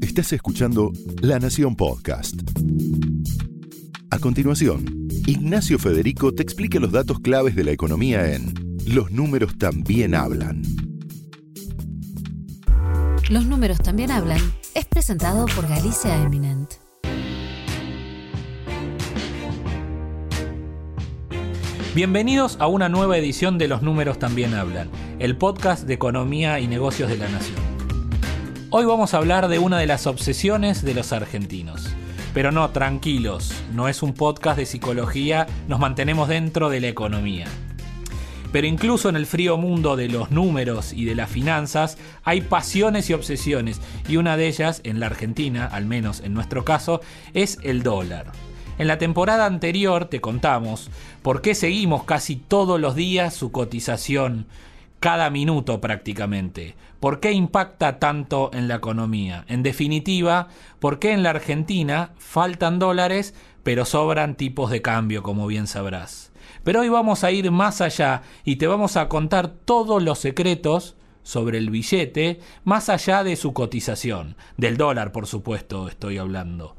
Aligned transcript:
Estás 0.00 0.32
escuchando 0.32 0.92
La 1.20 1.38
Nación 1.38 1.76
Podcast. 1.76 2.34
A 4.10 4.18
continuación, 4.18 5.08
Ignacio 5.26 5.78
Federico 5.78 6.34
te 6.34 6.42
explica 6.42 6.80
los 6.80 6.92
datos 6.92 7.20
claves 7.20 7.54
de 7.54 7.64
la 7.64 7.72
economía 7.72 8.34
en 8.34 8.54
Los 8.86 9.10
números 9.10 9.58
también 9.58 10.14
hablan. 10.14 10.62
Los 13.28 13.44
números 13.46 13.78
también 13.78 14.10
hablan 14.10 14.40
es 14.74 14.86
presentado 14.86 15.46
por 15.54 15.68
Galicia 15.68 16.22
Eminent. 16.22 16.72
Bienvenidos 21.94 22.56
a 22.60 22.68
una 22.68 22.88
nueva 22.88 23.18
edición 23.18 23.58
de 23.58 23.68
Los 23.68 23.82
Números 23.82 24.18
también 24.18 24.54
hablan, 24.54 24.88
el 25.18 25.36
podcast 25.36 25.86
de 25.86 25.94
economía 25.94 26.60
y 26.60 26.68
negocios 26.68 27.10
de 27.10 27.18
la 27.18 27.28
nación. 27.28 27.67
Hoy 28.70 28.84
vamos 28.84 29.14
a 29.14 29.16
hablar 29.16 29.48
de 29.48 29.58
una 29.58 29.78
de 29.78 29.86
las 29.86 30.06
obsesiones 30.06 30.82
de 30.82 30.92
los 30.92 31.14
argentinos. 31.14 31.88
Pero 32.34 32.52
no, 32.52 32.68
tranquilos, 32.68 33.50
no 33.72 33.88
es 33.88 34.02
un 34.02 34.12
podcast 34.12 34.58
de 34.58 34.66
psicología, 34.66 35.46
nos 35.68 35.80
mantenemos 35.80 36.28
dentro 36.28 36.68
de 36.68 36.80
la 36.80 36.88
economía. 36.88 37.46
Pero 38.52 38.66
incluso 38.66 39.08
en 39.08 39.16
el 39.16 39.24
frío 39.24 39.56
mundo 39.56 39.96
de 39.96 40.10
los 40.10 40.30
números 40.30 40.92
y 40.92 41.06
de 41.06 41.14
las 41.14 41.30
finanzas 41.30 41.96
hay 42.24 42.42
pasiones 42.42 43.08
y 43.08 43.14
obsesiones, 43.14 43.80
y 44.06 44.18
una 44.18 44.36
de 44.36 44.48
ellas, 44.48 44.82
en 44.84 45.00
la 45.00 45.06
Argentina, 45.06 45.64
al 45.64 45.86
menos 45.86 46.20
en 46.20 46.34
nuestro 46.34 46.66
caso, 46.66 47.00
es 47.32 47.56
el 47.62 47.82
dólar. 47.82 48.32
En 48.76 48.86
la 48.86 48.98
temporada 48.98 49.46
anterior 49.46 50.04
te 50.04 50.20
contamos 50.20 50.90
por 51.22 51.40
qué 51.40 51.54
seguimos 51.54 52.04
casi 52.04 52.36
todos 52.36 52.78
los 52.78 52.94
días 52.94 53.32
su 53.32 53.50
cotización, 53.50 54.44
cada 55.00 55.30
minuto 55.30 55.80
prácticamente. 55.80 56.74
¿Por 57.00 57.20
qué 57.20 57.32
impacta 57.32 57.98
tanto 57.98 58.50
en 58.52 58.68
la 58.68 58.76
economía? 58.76 59.44
En 59.48 59.62
definitiva, 59.62 60.48
¿por 60.80 60.98
qué 60.98 61.12
en 61.12 61.22
la 61.22 61.30
Argentina 61.30 62.12
faltan 62.18 62.78
dólares 62.78 63.34
pero 63.62 63.84
sobran 63.84 64.34
tipos 64.34 64.70
de 64.70 64.82
cambio, 64.82 65.22
como 65.22 65.46
bien 65.46 65.66
sabrás? 65.66 66.32
Pero 66.64 66.80
hoy 66.80 66.88
vamos 66.88 67.24
a 67.24 67.30
ir 67.30 67.50
más 67.50 67.80
allá 67.80 68.22
y 68.44 68.56
te 68.56 68.66
vamos 68.66 68.96
a 68.96 69.08
contar 69.08 69.48
todos 69.48 70.02
los 70.02 70.18
secretos 70.18 70.96
sobre 71.22 71.58
el 71.58 71.70
billete, 71.70 72.40
más 72.64 72.88
allá 72.88 73.22
de 73.22 73.36
su 73.36 73.52
cotización, 73.52 74.36
del 74.56 74.76
dólar 74.76 75.12
por 75.12 75.26
supuesto 75.26 75.88
estoy 75.88 76.18
hablando. 76.18 76.74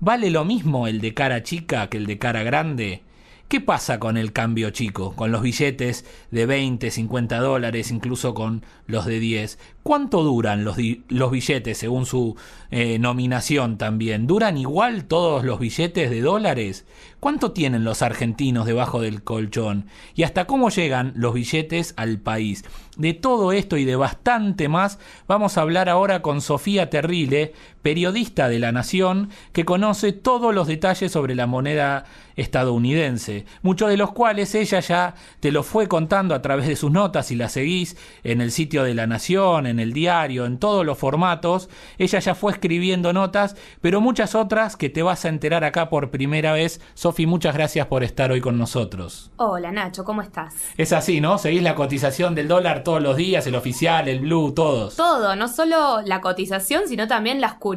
¿Vale 0.00 0.30
lo 0.30 0.44
mismo 0.44 0.86
el 0.86 1.00
de 1.00 1.14
cara 1.14 1.42
chica 1.42 1.88
que 1.88 1.98
el 1.98 2.06
de 2.06 2.18
cara 2.18 2.42
grande? 2.42 3.02
¿Qué 3.48 3.60
pasa 3.60 4.00
con 4.00 4.16
el 4.16 4.32
cambio 4.32 4.70
chico, 4.70 5.14
con 5.14 5.30
los 5.30 5.42
billetes 5.42 6.06
de 6.30 6.46
20, 6.46 6.90
50 6.90 7.38
dólares, 7.38 7.90
incluso 7.90 8.32
con 8.32 8.64
los 8.86 9.04
de 9.04 9.20
10? 9.20 9.58
¿Cuánto 9.82 10.22
duran 10.22 10.64
los, 10.64 10.76
billetes 10.76 11.76
según 11.76 12.06
su 12.06 12.36
eh, 12.70 12.98
nominación 12.98 13.76
también? 13.76 14.26
¿Duran 14.26 14.56
igual 14.56 15.04
todos 15.04 15.44
los 15.44 15.60
billetes 15.60 16.10
de 16.10 16.22
dólares? 16.22 16.86
¿Cuánto 17.20 17.52
tienen 17.52 17.84
los 17.84 18.00
argentinos 18.00 18.64
debajo 18.64 19.02
del 19.02 19.22
colchón? 19.22 19.86
¿Y 20.14 20.22
hasta 20.22 20.46
cómo 20.46 20.70
llegan 20.70 21.12
los 21.14 21.34
billetes 21.34 21.92
al 21.98 22.18
país? 22.18 22.64
De 22.96 23.12
todo 23.12 23.52
esto 23.52 23.76
y 23.76 23.84
de 23.84 23.96
bastante 23.96 24.68
más 24.68 24.98
vamos 25.26 25.58
a 25.58 25.60
hablar 25.60 25.90
ahora 25.90 26.22
con 26.22 26.40
Sofía 26.40 26.88
Terrile, 26.88 27.52
periodista 27.84 28.48
de 28.48 28.58
La 28.58 28.72
Nación, 28.72 29.28
que 29.52 29.66
conoce 29.66 30.12
todos 30.12 30.54
los 30.54 30.66
detalles 30.66 31.12
sobre 31.12 31.34
la 31.34 31.46
moneda 31.46 32.06
estadounidense, 32.36 33.44
muchos 33.62 33.88
de 33.88 33.96
los 33.96 34.12
cuales 34.12 34.54
ella 34.54 34.80
ya 34.80 35.14
te 35.40 35.52
lo 35.52 35.62
fue 35.62 35.86
contando 35.86 36.34
a 36.34 36.42
través 36.42 36.66
de 36.66 36.76
sus 36.76 36.90
notas 36.90 37.30
y 37.30 37.36
la 37.36 37.48
seguís 37.48 37.96
en 38.24 38.40
el 38.40 38.50
sitio 38.50 38.84
de 38.84 38.94
La 38.94 39.06
Nación, 39.06 39.66
en 39.66 39.78
el 39.78 39.92
diario, 39.92 40.46
en 40.46 40.58
todos 40.58 40.84
los 40.84 40.98
formatos. 40.98 41.68
Ella 41.98 42.18
ya 42.18 42.34
fue 42.34 42.52
escribiendo 42.52 43.12
notas, 43.12 43.54
pero 43.80 44.00
muchas 44.00 44.34
otras 44.34 44.76
que 44.76 44.88
te 44.88 45.02
vas 45.02 45.24
a 45.26 45.28
enterar 45.28 45.62
acá 45.62 45.90
por 45.90 46.10
primera 46.10 46.52
vez. 46.54 46.80
Sofi, 46.94 47.26
muchas 47.26 47.54
gracias 47.54 47.86
por 47.86 48.02
estar 48.02 48.32
hoy 48.32 48.40
con 48.40 48.58
nosotros. 48.58 49.30
Hola 49.36 49.70
Nacho, 49.70 50.04
¿cómo 50.04 50.22
estás? 50.22 50.54
Es 50.76 50.92
así, 50.92 51.20
¿no? 51.20 51.38
Seguís 51.38 51.62
la 51.62 51.74
cotización 51.74 52.34
del 52.34 52.48
dólar 52.48 52.82
todos 52.82 53.02
los 53.02 53.16
días, 53.16 53.46
el 53.46 53.54
oficial, 53.54 54.08
el 54.08 54.20
blue, 54.20 54.52
todos. 54.52 54.96
Todo, 54.96 55.36
no 55.36 55.48
solo 55.48 56.00
la 56.02 56.20
cotización, 56.20 56.88
sino 56.88 57.06
también 57.06 57.40
las 57.40 57.54
curiosidades, 57.54 57.73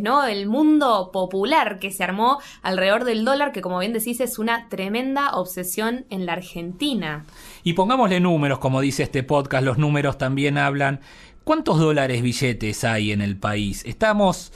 ¿no? 0.00 0.24
El 0.24 0.46
mundo 0.46 1.10
popular 1.12 1.78
que 1.78 1.90
se 1.90 2.04
armó 2.04 2.38
alrededor 2.62 3.04
del 3.04 3.24
dólar, 3.24 3.52
que 3.52 3.60
como 3.60 3.78
bien 3.78 3.92
decís 3.92 4.20
es 4.20 4.38
una 4.38 4.68
tremenda 4.68 5.32
obsesión 5.32 6.06
en 6.10 6.26
la 6.26 6.34
Argentina. 6.34 7.24
Y 7.62 7.72
pongámosle 7.72 8.20
números, 8.20 8.58
como 8.58 8.80
dice 8.80 9.02
este 9.02 9.22
podcast, 9.22 9.64
los 9.64 9.78
números 9.78 10.18
también 10.18 10.58
hablan. 10.58 11.00
¿Cuántos 11.44 11.78
dólares 11.78 12.22
billetes 12.22 12.84
hay 12.84 13.12
en 13.12 13.20
el 13.20 13.36
país? 13.36 13.82
Estamos 13.84 14.52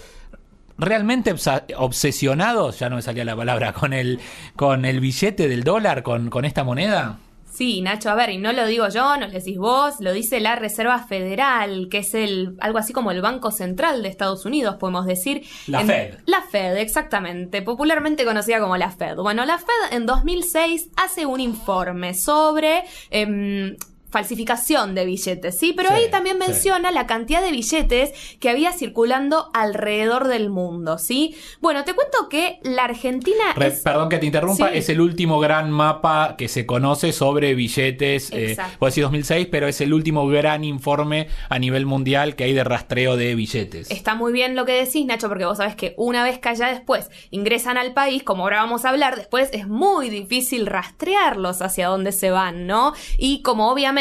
realmente 0.78 1.34
obsesionados, 1.76 2.78
ya 2.78 2.88
no 2.88 2.96
me 2.96 3.02
salía 3.02 3.24
la 3.24 3.36
palabra, 3.36 3.72
con 3.72 3.92
el, 3.92 4.20
con 4.56 4.84
el 4.84 5.00
billete 5.00 5.48
del 5.48 5.64
dólar, 5.64 6.02
con, 6.02 6.30
con 6.30 6.44
esta 6.44 6.64
moneda. 6.64 7.18
Sí, 7.58 7.80
Nacho, 7.80 8.08
a 8.10 8.14
ver, 8.14 8.30
y 8.30 8.38
no 8.38 8.52
lo 8.52 8.66
digo 8.66 8.88
yo, 8.88 9.16
no 9.16 9.26
lo 9.26 9.32
decís 9.32 9.58
vos, 9.58 9.94
lo 9.98 10.12
dice 10.12 10.38
la 10.38 10.54
Reserva 10.54 11.00
Federal, 11.00 11.88
que 11.90 11.98
es 11.98 12.14
el 12.14 12.54
algo 12.60 12.78
así 12.78 12.92
como 12.92 13.10
el 13.10 13.20
Banco 13.20 13.50
Central 13.50 14.00
de 14.00 14.08
Estados 14.08 14.44
Unidos, 14.44 14.76
podemos 14.76 15.06
decir. 15.06 15.44
La 15.66 15.84
Fed. 15.84 16.18
La 16.26 16.40
Fed, 16.40 16.76
exactamente, 16.76 17.60
popularmente 17.62 18.24
conocida 18.24 18.60
como 18.60 18.76
la 18.76 18.92
Fed. 18.92 19.16
Bueno, 19.16 19.44
la 19.44 19.58
Fed 19.58 19.96
en 19.96 20.06
2006 20.06 20.90
hace 20.96 21.26
un 21.26 21.40
informe 21.40 22.14
sobre 22.14 22.84
em, 23.10 23.74
falsificación 24.10 24.94
de 24.94 25.04
billetes, 25.04 25.58
¿sí? 25.58 25.72
Pero 25.76 25.90
ahí 25.90 26.10
también 26.10 26.38
menciona 26.38 26.90
la 26.90 27.06
cantidad 27.06 27.42
de 27.42 27.50
billetes 27.50 28.12
que 28.40 28.48
había 28.48 28.72
circulando 28.72 29.50
alrededor 29.52 30.28
del 30.28 30.50
mundo, 30.50 30.98
¿sí? 30.98 31.36
Bueno, 31.60 31.84
te 31.84 31.94
cuento 31.94 32.28
que 32.28 32.58
la 32.62 32.84
Argentina 32.84 33.54
Perdón 33.54 34.08
que 34.08 34.18
te 34.18 34.26
interrumpa, 34.26 34.68
es 34.72 34.88
el 34.88 35.00
último 35.00 35.38
gran 35.38 35.70
mapa 35.70 36.36
que 36.36 36.48
se 36.48 36.66
conoce 36.66 37.12
sobre 37.12 37.54
billetes, 37.54 38.30
eh, 38.32 38.56
puedo 38.78 38.88
decir 38.88 39.04
2006, 39.04 39.48
pero 39.50 39.68
es 39.68 39.80
el 39.80 39.92
último 39.92 40.26
gran 40.26 40.64
informe 40.64 41.28
a 41.48 41.58
nivel 41.58 41.86
mundial 41.86 42.34
que 42.34 42.44
hay 42.44 42.54
de 42.54 42.64
rastreo 42.64 43.16
de 43.16 43.34
billetes. 43.34 43.90
Está 43.90 44.14
muy 44.14 44.32
bien 44.32 44.56
lo 44.56 44.64
que 44.64 44.72
decís, 44.72 45.04
Nacho, 45.04 45.28
porque 45.28 45.44
vos 45.44 45.58
sabés 45.58 45.76
que 45.76 45.94
una 45.96 46.24
vez 46.24 46.38
que 46.38 46.48
allá 46.48 46.68
después 46.68 47.10
ingresan 47.30 47.76
al 47.76 47.92
país, 47.92 48.22
como 48.22 48.44
ahora 48.44 48.62
vamos 48.62 48.84
a 48.84 48.90
hablar, 48.90 49.16
después 49.16 49.50
es 49.52 49.68
muy 49.68 50.08
difícil 50.08 50.66
rastrearlos 50.66 51.62
hacia 51.62 51.88
dónde 51.88 52.12
se 52.12 52.30
van, 52.30 52.66
¿no? 52.66 52.94
Y 53.18 53.42
como 53.42 53.70
obviamente 53.70 53.97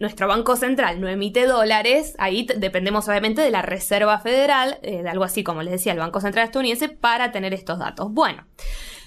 nuestro 0.00 0.28
Banco 0.28 0.56
Central 0.56 1.00
no 1.00 1.08
emite 1.08 1.46
dólares, 1.46 2.14
ahí 2.18 2.46
dependemos 2.56 3.08
obviamente 3.08 3.42
de 3.42 3.50
la 3.50 3.62
Reserva 3.62 4.18
Federal, 4.18 4.78
eh, 4.82 5.02
de 5.02 5.08
algo 5.08 5.24
así 5.24 5.44
como 5.44 5.62
les 5.62 5.72
decía, 5.72 5.92
el 5.92 5.98
Banco 5.98 6.20
Central 6.20 6.46
estadounidense, 6.46 6.88
para 6.88 7.32
tener 7.32 7.54
estos 7.54 7.78
datos. 7.78 8.12
Bueno. 8.12 8.46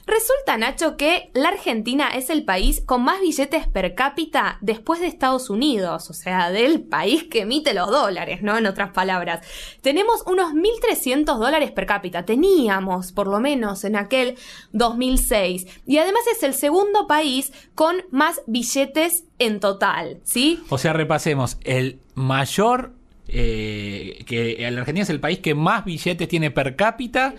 Resulta, 0.05 0.57
Nacho, 0.57 0.97
que 0.97 1.31
la 1.33 1.49
Argentina 1.49 2.09
es 2.09 2.29
el 2.29 2.43
país 2.43 2.81
con 2.85 3.03
más 3.03 3.21
billetes 3.21 3.67
per 3.67 3.95
cápita 3.95 4.57
después 4.59 4.99
de 4.99 5.07
Estados 5.07 5.49
Unidos, 5.49 6.09
o 6.09 6.13
sea, 6.13 6.51
del 6.51 6.81
país 6.81 7.23
que 7.23 7.41
emite 7.41 7.73
los 7.73 7.89
dólares, 7.89 8.41
¿no? 8.41 8.57
En 8.57 8.65
otras 8.65 8.91
palabras. 8.91 9.45
Tenemos 9.81 10.23
unos 10.27 10.53
1.300 10.53 11.37
dólares 11.37 11.71
per 11.71 11.85
cápita, 11.85 12.25
teníamos 12.25 13.13
por 13.13 13.27
lo 13.27 13.39
menos 13.39 13.85
en 13.85 13.95
aquel 13.95 14.35
2006. 14.73 15.67
Y 15.85 15.97
además 15.99 16.23
es 16.35 16.43
el 16.43 16.53
segundo 16.53 17.07
país 17.07 17.53
con 17.73 17.95
más 18.11 18.41
billetes 18.45 19.23
en 19.39 19.61
total, 19.61 20.19
¿sí? 20.23 20.61
O 20.69 20.77
sea, 20.77 20.91
repasemos, 20.91 21.57
el 21.63 21.99
mayor 22.13 22.91
eh, 23.29 24.23
que 24.27 24.57
la 24.69 24.81
Argentina 24.81 25.03
es 25.03 25.09
el 25.09 25.21
país 25.21 25.39
que 25.39 25.55
más 25.55 25.85
billetes 25.85 26.27
tiene 26.27 26.51
per 26.51 26.75
cápita 26.75 27.33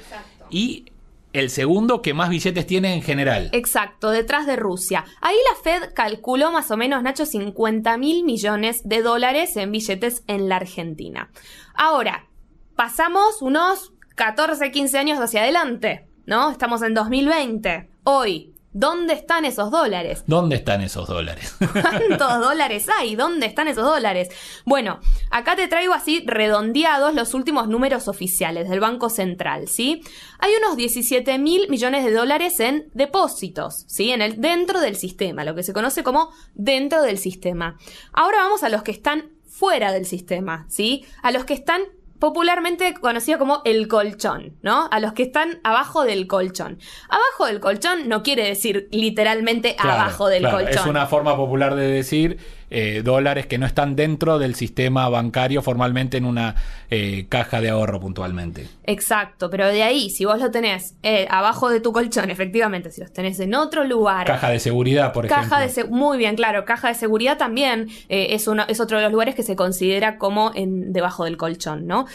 y 0.50 0.86
el 1.34 1.50
segundo 1.50 2.00
que 2.00 2.15
más 2.15 2.31
billetes 2.31 2.67
tiene 2.67 2.95
en 2.95 3.03
general. 3.03 3.50
Exacto, 3.53 4.11
detrás 4.11 4.47
de 4.47 4.56
Rusia. 4.56 5.05
Ahí 5.21 5.37
la 5.50 5.62
Fed 5.62 5.93
calculó 5.93 6.53
más 6.53 6.71
o 6.71 6.77
menos, 6.77 7.03
Nacho, 7.03 7.27
50 7.27 7.99
mil 7.99 8.25
millones 8.25 8.89
de 8.89 9.03
dólares 9.03 9.56
en 9.56 9.72
billetes 9.72 10.22
en 10.28 10.49
la 10.49 10.56
Argentina. 10.56 11.31
Ahora, 11.75 12.28
pasamos 12.77 13.42
unos 13.42 13.92
14, 14.15 14.71
15 14.71 14.97
años 14.97 15.19
hacia 15.19 15.42
adelante, 15.42 16.09
¿no? 16.25 16.53
Estamos 16.53 16.83
en 16.83 16.95
2020. 16.95 17.91
Hoy, 18.04 18.53
¿Dónde 18.74 19.15
están 19.15 19.44
esos 19.44 19.71
dólares? 19.71 20.24
¿Dónde 20.26 20.56
están 20.56 20.80
esos 20.80 21.06
dólares? 21.06 21.54
¿Cuántos 21.72 22.41
dólares 22.41 22.88
hay? 22.98 23.15
¿Dónde 23.15 23.47
están 23.47 23.68
esos 23.68 23.84
dólares? 23.84 24.30
Bueno, 24.65 24.98
acá 25.30 25.54
te 25.54 25.68
traigo 25.68 25.94
así 25.94 26.24
redondeados 26.26 27.15
los 27.15 27.34
últimos 27.34 27.68
números 27.68 28.09
oficiales 28.09 28.68
del 28.68 28.80
Banco 28.80 29.10
Central, 29.10 29.68
¿sí? 29.68 30.03
Hay 30.41 30.50
unos 30.60 30.76
17 30.76 31.38
mil 31.38 31.68
millones 31.68 32.04
de 32.04 32.10
dólares 32.10 32.59
en 32.59 32.91
depósitos, 32.94 33.84
¿sí? 33.86 34.10
En 34.10 34.21
el, 34.21 34.41
dentro 34.41 34.80
del 34.80 34.97
sistema, 34.97 35.44
lo 35.44 35.54
que 35.54 35.62
se 35.62 35.72
conoce 35.72 36.03
como 36.03 36.30
dentro 36.54 37.00
del 37.03 37.18
sistema. 37.18 37.78
Ahora 38.12 38.38
vamos 38.38 38.65
a 38.65 38.70
los 38.70 38.82
que 38.82 38.91
están 38.91 39.30
fuera 39.47 39.92
del 39.92 40.04
sistema, 40.04 40.66
¿sí? 40.68 41.04
A 41.22 41.30
los 41.30 41.44
que 41.44 41.54
están 41.54 41.82
popularmente 42.24 42.94
conocido 42.94 43.38
como 43.38 43.60
el 43.66 43.86
colchón, 43.86 44.56
¿no? 44.62 44.88
A 44.91 44.98
los 44.98 45.12
que 45.12 45.24
están 45.24 45.60
abajo 45.62 46.04
del 46.04 46.26
colchón. 46.26 46.78
Abajo 47.10 47.44
del 47.44 47.60
colchón 47.60 48.09
no 48.09 48.22
quiere 48.22 48.47
decir 48.47 48.88
literalmente 48.92 49.76
abajo 49.78 50.28
del 50.28 50.48
colchón. 50.48 50.68
Es 50.71 50.86
una 50.86 51.06
forma 51.06 51.36
popular 51.36 51.74
de 51.74 51.86
decir 51.86 52.38
eh, 52.74 53.03
dólares 53.03 53.47
que 53.47 53.56
no 53.56 53.66
están 53.66 53.97
dentro 53.97 54.38
del 54.38 54.54
sistema 54.54 55.09
bancario 55.09 55.62
formalmente 55.62 56.16
en 56.16 56.24
una 56.24 56.56
eh, 56.91 57.26
caja 57.28 57.60
de 57.60 57.71
ahorro 57.71 58.00
puntualmente. 58.00 58.66
Exacto, 58.84 59.48
pero 59.50 59.66
de 59.68 59.82
ahí, 59.82 60.10
si 60.10 60.24
vos 60.24 60.38
lo 60.41 60.50
tenés 60.50 60.94
eh, 61.03 61.26
abajo 61.30 61.68
de 61.71 61.80
tu 61.80 61.92
colchón, 61.92 62.30
efectivamente, 62.30 62.91
si 62.91 63.00
los 63.00 63.12
tenés 63.12 63.38
en 63.41 63.54
otro 63.54 63.84
lugar. 63.84 64.26
Caja 64.26 64.50
de 64.50 64.59
seguridad, 64.59 65.12
por 65.12 65.26
Caja 65.28 65.59
de 65.60 65.66
ejemplo. 65.66 65.84
se- 65.84 65.91
muy 65.91 66.18
bien, 66.18 66.36
claro. 66.36 66.65
Caja 66.65 66.88
de 66.88 66.94
seguridad 66.94 67.38
también 67.38 67.88
es, 68.09 68.47
uno, 68.48 68.65
es 68.68 68.80
otro 68.80 68.98
de 68.98 69.04
los 69.04 69.12
lugares 69.12 69.34
que 69.34 69.42
se 69.42 69.56
considera 69.56 70.18
como 70.18 70.50
en, 70.54 70.92
debajo 70.92 71.24
del 71.24 71.36
colchón, 71.36 71.86
¿no? 71.86 72.06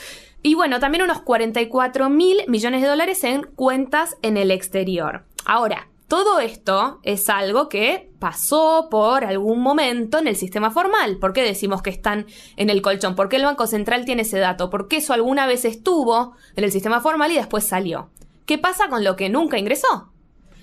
Y 0.41 0.55
bueno, 0.55 0.79
también 0.79 1.03
unos 1.03 1.21
44 1.21 2.09
mil 2.09 2.37
millones 2.47 2.81
de 2.81 2.87
dólares 2.87 3.23
en 3.23 3.43
cuentas 3.55 4.15
en 4.21 4.37
el 4.37 4.51
exterior. 4.51 5.23
Ahora, 5.45 5.87
todo 6.09 6.39
esto 6.41 6.99
es 7.03 7.29
algo 7.29 7.69
que 7.69 8.09
pasó 8.19 8.89
por 8.91 9.23
algún 9.23 9.61
momento 9.61 10.17
en 10.19 10.27
el 10.27 10.35
sistema 10.35 10.71
formal. 10.71 11.17
¿Por 11.19 11.31
qué 11.31 11.41
decimos 11.43 11.81
que 11.81 11.91
están 11.91 12.25
en 12.57 12.69
el 12.69 12.81
colchón? 12.81 13.15
¿Por 13.15 13.29
qué 13.29 13.37
el 13.37 13.45
Banco 13.45 13.67
Central 13.67 14.03
tiene 14.03 14.23
ese 14.23 14.39
dato? 14.39 14.69
Porque 14.69 14.97
eso 14.97 15.13
alguna 15.13 15.47
vez 15.47 15.63
estuvo 15.63 16.33
en 16.57 16.63
el 16.65 16.71
sistema 16.73 16.99
formal 16.99 17.31
y 17.31 17.35
después 17.35 17.63
salió. 17.63 18.09
¿Qué 18.45 18.57
pasa 18.57 18.89
con 18.89 19.03
lo 19.05 19.15
que 19.15 19.29
nunca 19.29 19.57
ingresó? 19.57 20.11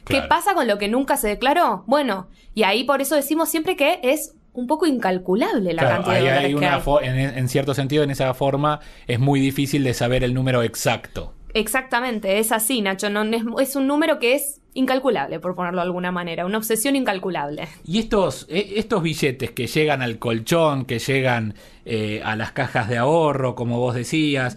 ¿Qué 0.05 0.15
Claro. 0.17 0.29
pasa 0.29 0.55
con 0.55 0.67
lo 0.67 0.77
que 0.79 0.89
nunca 0.89 1.17
se 1.17 1.29
declaró? 1.29 1.85
Bueno, 1.87 2.29
y 2.55 2.65
ahí 2.65 2.85
por 2.85 3.01
eso 3.01 3.15
decimos 3.15 3.49
siempre 3.49 3.77
que 3.77 4.01
es 4.03 4.35
un 4.53 4.67
poco 4.67 4.87
incalculable 4.87 5.73
la 5.75 5.83
Claro, 5.83 5.95
cantidad 5.97 6.15
de 6.15 6.21
dólares 6.21 6.45
hay 6.45 6.55
que 6.55 6.67
hay. 6.67 7.09
en, 7.09 7.39
en 7.39 7.49
cierto 7.49 7.75
sentido, 7.75 8.03
en 8.03 8.11
esa 8.11 8.33
forma, 8.35 8.81
es 9.07 9.19
muy 9.21 9.39
difícil 9.41 9.85
de 9.85 9.95
saber 9.95 10.25
el 10.25 10.35
número 10.35 10.63
exacto. 10.63 11.35
Exactamente, 11.55 12.39
es 12.39 12.53
así, 12.53 12.83
Nacho. 12.83 13.11
No, 13.11 13.23
es, 13.23 13.43
es 13.69 13.77
un 13.77 13.87
número 13.87 14.19
que 14.19 14.35
es 14.35 14.61
incalculable, 14.77 15.41
por 15.41 15.55
ponerlo 15.55 15.81
de 15.81 15.87
alguna 15.87 16.13
manera. 16.13 16.47
Una 16.47 16.59
obsesión 16.59 16.95
incalculable. 16.97 17.69
Y 17.85 17.99
estos, 17.99 18.47
eh, 18.49 18.75
estos 18.77 19.03
billetes 19.03 19.51
que 19.51 19.67
llegan 19.67 20.03
al 20.03 20.19
colchón, 20.19 20.85
que 20.85 20.99
llegan 20.99 21.55
eh, 21.85 22.21
a 22.25 22.37
las 22.37 22.53
cajas 22.53 22.89
de 22.89 22.99
ahorro, 22.99 23.55
como 23.55 23.79
vos 23.81 23.95
decías, 23.95 24.57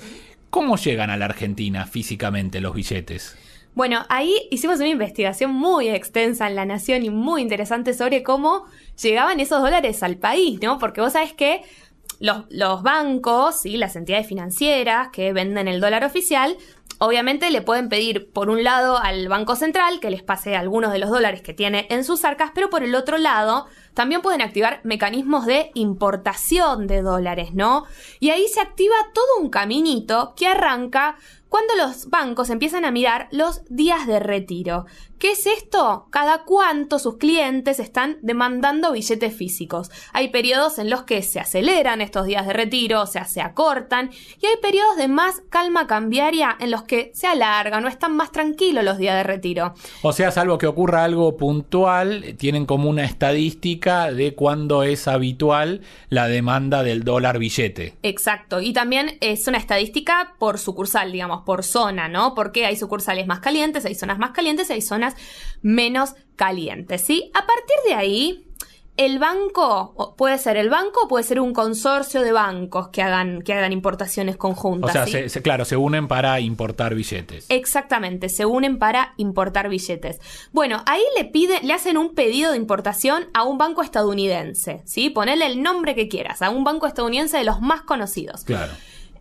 ¿cómo 0.49 0.77
llegan 0.77 1.09
a 1.09 1.17
la 1.17 1.25
Argentina 1.25 1.85
físicamente 1.85 2.61
los 2.61 2.73
billetes? 2.73 3.35
Bueno, 3.75 4.05
ahí 4.09 4.35
hicimos 4.51 4.79
una 4.79 4.89
investigación 4.89 5.51
muy 5.51 5.89
extensa 5.89 6.47
en 6.47 6.55
La 6.55 6.65
Nación 6.65 7.03
y 7.03 7.09
muy 7.09 7.41
interesante 7.41 7.93
sobre 7.93 8.23
cómo 8.23 8.65
llegaban 9.01 9.39
esos 9.39 9.61
dólares 9.61 10.03
al 10.03 10.17
país, 10.17 10.59
¿no? 10.61 10.79
Porque 10.79 11.01
vos 11.01 11.13
sabés 11.13 11.33
que 11.33 11.61
los, 12.19 12.43
los 12.49 12.83
bancos 12.83 13.65
y 13.65 13.77
las 13.77 13.95
entidades 13.95 14.27
financieras 14.27 15.09
que 15.13 15.31
venden 15.31 15.67
el 15.67 15.79
dólar 15.79 16.03
oficial, 16.03 16.57
obviamente 16.99 17.49
le 17.49 17.61
pueden 17.61 17.89
pedir 17.89 18.31
por 18.31 18.49
un 18.49 18.63
lado 18.63 18.97
al 18.97 19.27
Banco 19.27 19.55
Central 19.55 19.99
que 19.99 20.11
les 20.11 20.21
pase 20.21 20.55
algunos 20.55 20.91
de 20.91 20.99
los 20.99 21.09
dólares 21.09 21.41
que 21.41 21.53
tiene 21.53 21.87
en 21.89 22.03
sus 22.03 22.23
arcas, 22.23 22.51
pero 22.53 22.69
por 22.69 22.83
el 22.83 22.93
otro 22.93 23.17
lado 23.17 23.65
también 23.93 24.21
pueden 24.21 24.41
activar 24.41 24.81
mecanismos 24.83 25.45
de 25.45 25.71
importación 25.73 26.87
de 26.87 27.01
dólares, 27.01 27.53
¿no? 27.53 27.85
Y 28.19 28.29
ahí 28.29 28.47
se 28.47 28.61
activa 28.61 28.95
todo 29.13 29.41
un 29.41 29.49
caminito 29.49 30.33
que 30.35 30.47
arranca 30.47 31.17
cuando 31.49 31.75
los 31.75 32.09
bancos 32.09 32.49
empiezan 32.49 32.85
a 32.85 32.91
mirar 32.91 33.27
los 33.31 33.63
días 33.69 34.05
de 34.05 34.19
retiro. 34.19 34.85
¿Qué 35.19 35.31
es 35.31 35.45
esto? 35.47 36.07
Cada 36.11 36.45
cuánto 36.45 36.97
sus 36.97 37.17
clientes 37.17 37.81
están 37.81 38.19
demandando 38.21 38.93
billetes 38.93 39.35
físicos. 39.35 39.91
Hay 40.13 40.29
periodos 40.29 40.79
en 40.79 40.89
los 40.89 41.03
que 41.03 41.21
se 41.23 41.41
aceleran 41.41 41.99
estos 41.99 42.25
días 42.25 42.47
de 42.47 42.53
retiro, 42.53 43.01
o 43.01 43.05
sea, 43.05 43.25
se 43.25 43.41
acortan, 43.41 44.11
y 44.41 44.45
hay 44.45 44.55
periodos 44.61 44.95
de 44.95 45.09
más 45.09 45.41
calma 45.49 45.87
cambiaria 45.87 46.55
en 46.61 46.71
los 46.71 46.83
que 46.83 47.11
se 47.13 47.27
alargan 47.27 47.83
o 47.83 47.89
están 47.89 48.15
más 48.15 48.31
tranquilos 48.31 48.85
los 48.85 48.97
días 48.97 49.17
de 49.17 49.23
retiro. 49.23 49.73
O 50.03 50.13
sea, 50.13 50.31
salvo 50.31 50.57
que 50.57 50.67
ocurra 50.67 51.03
algo 51.03 51.35
puntual, 51.35 52.37
tienen 52.37 52.65
como 52.65 52.89
una 52.89 53.03
estadística 53.03 54.13
de 54.13 54.35
cuándo 54.35 54.83
es 54.83 55.09
habitual 55.09 55.81
la 56.07 56.29
demanda 56.29 56.81
del 56.81 57.03
dólar 57.03 57.39
billete. 57.39 57.97
Exacto, 58.03 58.61
y 58.61 58.71
también 58.71 59.17
es 59.19 59.45
una 59.47 59.57
estadística 59.57 60.35
por 60.39 60.59
sucursal, 60.59 61.11
digamos, 61.11 61.41
por 61.41 61.65
zona, 61.65 62.07
¿no? 62.07 62.33
Porque 62.35 62.65
hay 62.65 62.77
sucursales 62.77 63.27
más 63.27 63.41
calientes, 63.41 63.83
hay 63.85 63.95
zonas 63.95 64.17
más 64.17 64.31
calientes, 64.31 64.71
hay 64.71 64.81
zonas 64.81 65.08
menos 65.61 66.15
calientes, 66.35 67.01
¿sí? 67.01 67.31
A 67.33 67.39
partir 67.45 67.75
de 67.87 67.93
ahí, 67.95 68.45
el 68.97 69.17
banco, 69.17 69.93
o 69.95 70.15
puede 70.17 70.37
ser 70.37 70.57
el 70.57 70.69
banco 70.69 71.03
o 71.05 71.07
puede 71.07 71.23
ser 71.23 71.39
un 71.39 71.53
consorcio 71.53 72.21
de 72.21 72.33
bancos 72.33 72.89
que 72.89 73.01
hagan, 73.01 73.41
que 73.43 73.53
hagan 73.53 73.71
importaciones 73.71 74.35
O 74.35 74.39
conjuntas. 74.39 74.91
sea, 74.91 75.05
¿sí? 75.05 75.11
se- 75.13 75.29
se- 75.29 75.41
claro, 75.41 75.63
se 75.63 75.77
unen 75.77 76.09
para 76.09 76.39
importar 76.41 76.95
billetes. 76.95 77.45
Exactamente, 77.47 78.27
se 78.27 78.45
unen 78.45 78.77
para 78.77 79.13
importar 79.15 79.69
billetes. 79.69 80.19
Bueno, 80.51 80.83
ahí 80.85 81.01
le 81.17 81.23
pide, 81.23 81.61
le 81.61 81.71
hacen 81.73 81.97
un 81.97 82.13
pedido 82.13 82.51
de 82.51 82.57
importación 82.57 83.29
a 83.33 83.43
un 83.43 83.57
banco 83.57 83.81
estadounidense, 83.83 84.81
¿sí? 84.85 85.09
Ponele 85.09 85.45
el 85.45 85.61
nombre 85.63 85.95
que 85.95 86.09
quieras, 86.09 86.41
a 86.41 86.49
un 86.49 86.65
banco 86.65 86.85
estadounidense 86.85 87.37
de 87.37 87.45
los 87.45 87.61
más 87.61 87.83
conocidos. 87.83 88.43
Claro. 88.43 88.73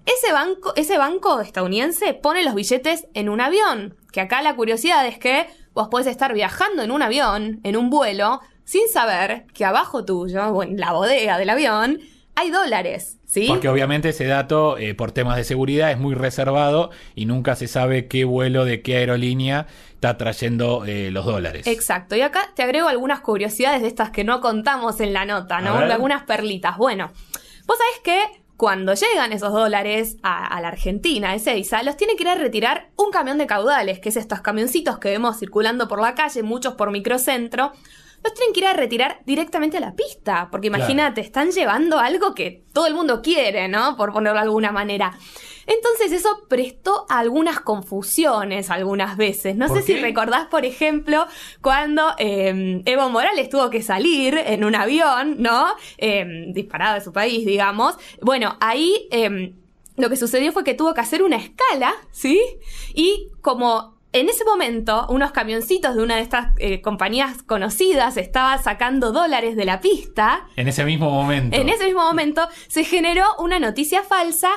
Ese 0.06 0.32
banco, 0.32 0.73
ese 0.75 0.99
banco 0.99 1.40
estadounidense 1.40 2.14
pone 2.14 2.43
los 2.43 2.55
billetes 2.56 3.06
en 3.14 3.29
un 3.29 3.40
avión. 3.40 3.94
Que 4.11 4.23
acá 4.23 4.40
la 4.43 4.56
curiosidad 4.56 5.06
es 5.06 5.19
que 5.19 5.46
vos 5.79 5.87
podés 5.87 6.09
estar 6.09 6.35
viajando 6.35 6.83
en 6.83 6.91
un 6.91 7.03
avión, 7.03 7.61
en 7.63 7.77
un 7.77 7.89
vuelo, 7.89 8.41
sin 8.65 8.89
saber 8.89 9.47
que 9.55 9.65
abajo 9.65 10.05
tuyo, 10.05 10.49
o 10.49 10.65
en 10.65 10.77
la 10.77 10.93
bodega 10.93 11.39
del 11.39 11.51
avión, 11.51 12.01
hay 12.35 12.51
dólares, 12.51 13.19
¿sí? 13.25 13.47
Porque 13.47 13.69
obviamente 13.69 14.09
ese 14.09 14.25
dato, 14.25 14.77
eh, 14.77 14.97
por 14.97 15.13
temas 15.13 15.37
de 15.37 15.45
seguridad, 15.45 15.93
es 15.93 15.99
muy 15.99 16.17
reservado 16.17 16.91
y 17.15 17.27
nunca 17.27 17.55
se 17.55 17.69
sabe 17.69 18.09
qué 18.09 18.25
vuelo 18.25 18.65
de 18.65 18.83
qué 18.83 18.97
aerolínea 18.97 19.69
está 19.93 20.17
trayendo 20.19 20.85
eh, 20.85 21.13
los 21.13 21.25
dólares. 21.25 21.69
Exacto. 21.69 22.17
Y 22.17 22.23
acá 22.23 22.51
te 22.57 22.65
agrego 22.65 22.89
algunas 22.89 23.21
curiosidades 23.21 23.81
de 23.81 23.87
estas 23.87 24.11
que 24.11 24.25
no 24.25 24.41
contamos 24.41 24.99
en 24.99 25.13
la 25.13 25.27
nota, 25.27 25.61
¿no? 25.61 25.75
Algunas 25.77 26.25
perlitas. 26.25 26.77
Bueno, 26.77 27.13
vos 27.67 27.79
sabés 27.79 28.01
que 28.03 28.43
cuando 28.59 28.93
llegan 28.93 29.33
esos 29.33 29.53
dólares 29.53 30.17
a, 30.25 30.45
a 30.45 30.61
la 30.61 30.69
Argentina, 30.69 31.31
a 31.31 31.35
Ezeiza, 31.37 31.83
los 31.85 31.97
tiene 31.97 32.17
que 32.17 32.25
ir 32.25 32.29
a 32.29 32.35
retirar 32.35 32.91
un 32.97 33.13
camión 33.13 33.39
de 33.39 33.47
caudales, 33.47 34.01
que 34.01 34.09
es 34.09 34.17
estos 34.17 34.41
camioncitos 34.41 34.99
que 34.99 35.11
vemos 35.11 35.39
circulando 35.39 35.87
por 35.87 36.01
la 36.03 36.17
calle, 36.17 36.43
muchos 36.43 36.75
por 36.75 36.91
microcentro. 36.91 37.73
Los 38.25 38.35
tienen 38.35 38.53
que 38.53 38.59
ir 38.59 38.67
a 38.67 38.73
retirar 38.73 39.21
directamente 39.25 39.77
a 39.77 39.81
la 39.81 39.95
pista, 39.95 40.49
porque 40.51 40.67
Claro. 40.71 40.83
imagínate, 40.83 41.21
están 41.21 41.53
llevando 41.53 42.01
algo 42.01 42.35
que 42.35 42.65
todo 42.73 42.89
el 42.89 42.95
mundo 42.95 43.23
quiere, 43.23 43.69
¿no? 43.69 43.97
Por 43.97 44.13
ponerlo 44.13 44.41
de 44.41 44.43
alguna 44.47 44.73
manera. 44.73 45.17
Entonces 45.69 46.12
eso 46.12 46.47
prestó 46.49 47.05
a 47.11 47.19
algunas 47.19 47.61
confusiones 47.61 48.70
algunas 48.70 49.19
veces. 49.19 49.55
No 49.55 49.69
¿Por 49.69 49.76
sé 49.79 49.82
si 49.85 49.97
recordás, 50.00 50.47
por 50.47 50.65
ejemplo, 50.65 51.26
cuando 51.61 52.15
eh, 52.19 52.82
Evo 52.87 53.11
Morales 53.11 53.50
tuvo 53.50 53.69
que 53.69 53.82
salir 53.82 54.38
en 54.38 54.65
un 54.65 54.75
avión, 54.75 55.37
¿no? 55.38 55.67
Eh, 55.99 56.47
disparado 56.55 56.94
de 56.94 57.00
su 57.03 57.12
país, 57.12 57.44
digamos. 57.44 57.97
Bueno, 58.23 58.56
ahí 58.61 59.09
eh, 59.11 59.53
lo 59.97 60.09
que 60.09 60.17
sucedió 60.17 60.53
fue 60.53 60.65
que 60.65 60.73
tuvo 60.75 60.94
que 60.94 61.03
hacer 61.03 61.23
una 61.23 61.37
escala, 61.37 61.94
¿sí? 62.12 62.40
Y 62.95 63.31
como 63.43 63.98
en 64.12 64.29
ese 64.29 64.45
momento, 64.45 65.07
unos 65.11 65.33
camioncitos 65.33 65.95
de 65.95 66.03
una 66.03 66.17
de 66.17 66.23
estas 66.23 66.49
eh, 66.59 66.81
compañías 66.81 67.43
conocidas 67.43 68.17
estaba 68.17 68.57
sacando 68.57 69.12
dólares 69.12 69.55
de 69.55 69.67
la 69.67 69.81
pista. 69.81 70.47
En 70.57 70.67
ese 70.67 70.85
mismo 70.85 71.11
momento. 71.11 71.55
En 71.55 71.69
ese 71.69 71.85
mismo 71.85 72.03
momento 72.03 72.49
se 72.69 72.85
generó 72.85 73.25
una 73.38 73.59
noticia 73.59 74.03
falsa 74.03 74.49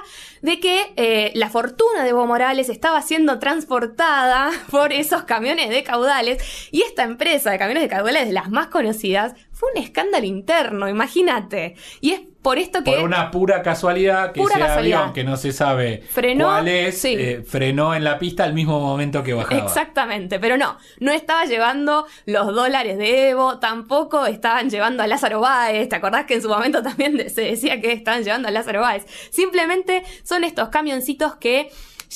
de 0.41 0.61
que 0.61 0.93
eh, 0.95 1.31
la 1.35 1.49
fortuna 1.49 2.03
de 2.03 2.11
Evo 2.11 2.25
Morales 2.27 2.69
estaba 2.69 3.01
siendo 3.01 3.39
transportada 3.39 4.51
por 4.71 4.93
esos 4.93 5.23
camiones 5.23 5.69
de 5.69 5.83
caudales 5.83 6.69
y 6.71 6.83
esta 6.83 7.03
empresa 7.03 7.51
de 7.51 7.59
camiones 7.59 7.83
de 7.83 7.89
caudales 7.89 8.27
de 8.27 8.33
las 8.33 8.49
más 8.49 8.67
conocidas 8.67 9.35
fue 9.51 9.69
un 9.75 9.83
escándalo 9.83 10.25
interno, 10.25 10.87
imagínate. 10.87 11.75
Y 11.99 12.11
es 12.11 12.21
por 12.41 12.57
esto 12.57 12.83
que... 12.83 12.91
Por 12.91 13.03
una 13.03 13.29
pura 13.31 13.61
casualidad 13.61 14.31
que 14.31 14.41
Pura 14.41 14.55
ese 14.55 14.63
casualidad. 14.65 14.99
avión 14.99 15.13
que 15.13 15.23
no 15.23 15.37
se 15.37 15.51
sabe 15.51 16.03
Frenó, 16.09 16.45
cuál 16.45 16.67
es, 16.67 16.99
sí. 16.99 17.15
eh, 17.17 17.43
frenó 17.45 17.93
en 17.93 18.03
la 18.03 18.17
pista 18.17 18.43
al 18.43 18.53
mismo 18.53 18.79
momento 18.79 19.23
que 19.23 19.33
bajaba. 19.33 19.61
Exactamente, 19.63 20.39
pero 20.39 20.57
no, 20.57 20.77
no 20.99 21.11
estaba 21.11 21.45
llevando 21.45 22.07
los 22.25 22.47
dólares 22.47 22.97
de 22.97 23.29
Evo, 23.29 23.59
tampoco 23.59 24.25
estaban 24.25 24.69
llevando 24.69 25.03
a 25.03 25.07
Lázaro 25.07 25.39
Báez, 25.39 25.89
¿te 25.89 25.95
acordás 25.95 26.25
que 26.25 26.33
en 26.35 26.41
su 26.41 26.49
momento 26.49 26.81
también 26.81 27.29
se 27.29 27.41
decía 27.41 27.79
que 27.79 27.91
estaban 27.91 28.23
llevando 28.23 28.47
a 28.47 28.51
Lázaro 28.51 28.81
Báez? 28.81 29.05
Simplemente 29.29 30.03
son 30.23 30.43
estos 30.43 30.69
camioncitos 30.69 31.35
que 31.35 31.69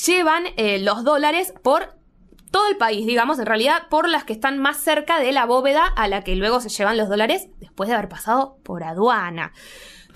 llevan 0.06 0.44
eh, 0.56 0.78
los 0.78 1.04
dólares 1.04 1.54
por 1.62 1.94
todo 2.50 2.68
el 2.68 2.76
país, 2.76 3.06
digamos, 3.06 3.38
en 3.38 3.46
realidad 3.46 3.82
por 3.90 4.08
las 4.08 4.24
que 4.24 4.32
están 4.32 4.58
más 4.58 4.78
cerca 4.78 5.18
de 5.18 5.32
la 5.32 5.44
bóveda 5.44 5.86
a 5.86 6.08
la 6.08 6.22
que 6.22 6.36
luego 6.36 6.60
se 6.60 6.68
llevan 6.68 6.96
los 6.96 7.08
dólares 7.08 7.48
después 7.60 7.88
de 7.88 7.94
haber 7.94 8.08
pasado 8.08 8.58
por 8.62 8.82
aduana. 8.82 9.52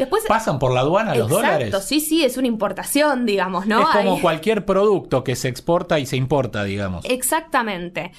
Después... 0.00 0.25
¿Pasan 0.26 0.59
por 0.59 0.73
la 0.73 0.80
aduana 0.80 1.14
los 1.14 1.30
Exacto, 1.30 1.47
dólares? 1.47 1.85
sí, 1.85 2.00
sí, 2.00 2.25
es 2.25 2.37
una 2.37 2.49
importación, 2.49 3.26
digamos, 3.26 3.66
¿no? 3.66 3.80
es 3.83 3.87
como 3.97 4.14
Ahí- 4.16 4.21
cualquier 4.21 4.64
producto 4.64 5.23
que 5.25 5.37
se 5.37 5.49
exporta 5.49 5.99
y 5.99 6.07
se 6.07 6.16
importa, 6.16 6.64
digamos. 6.64 7.04
Exactamente. 7.04 8.12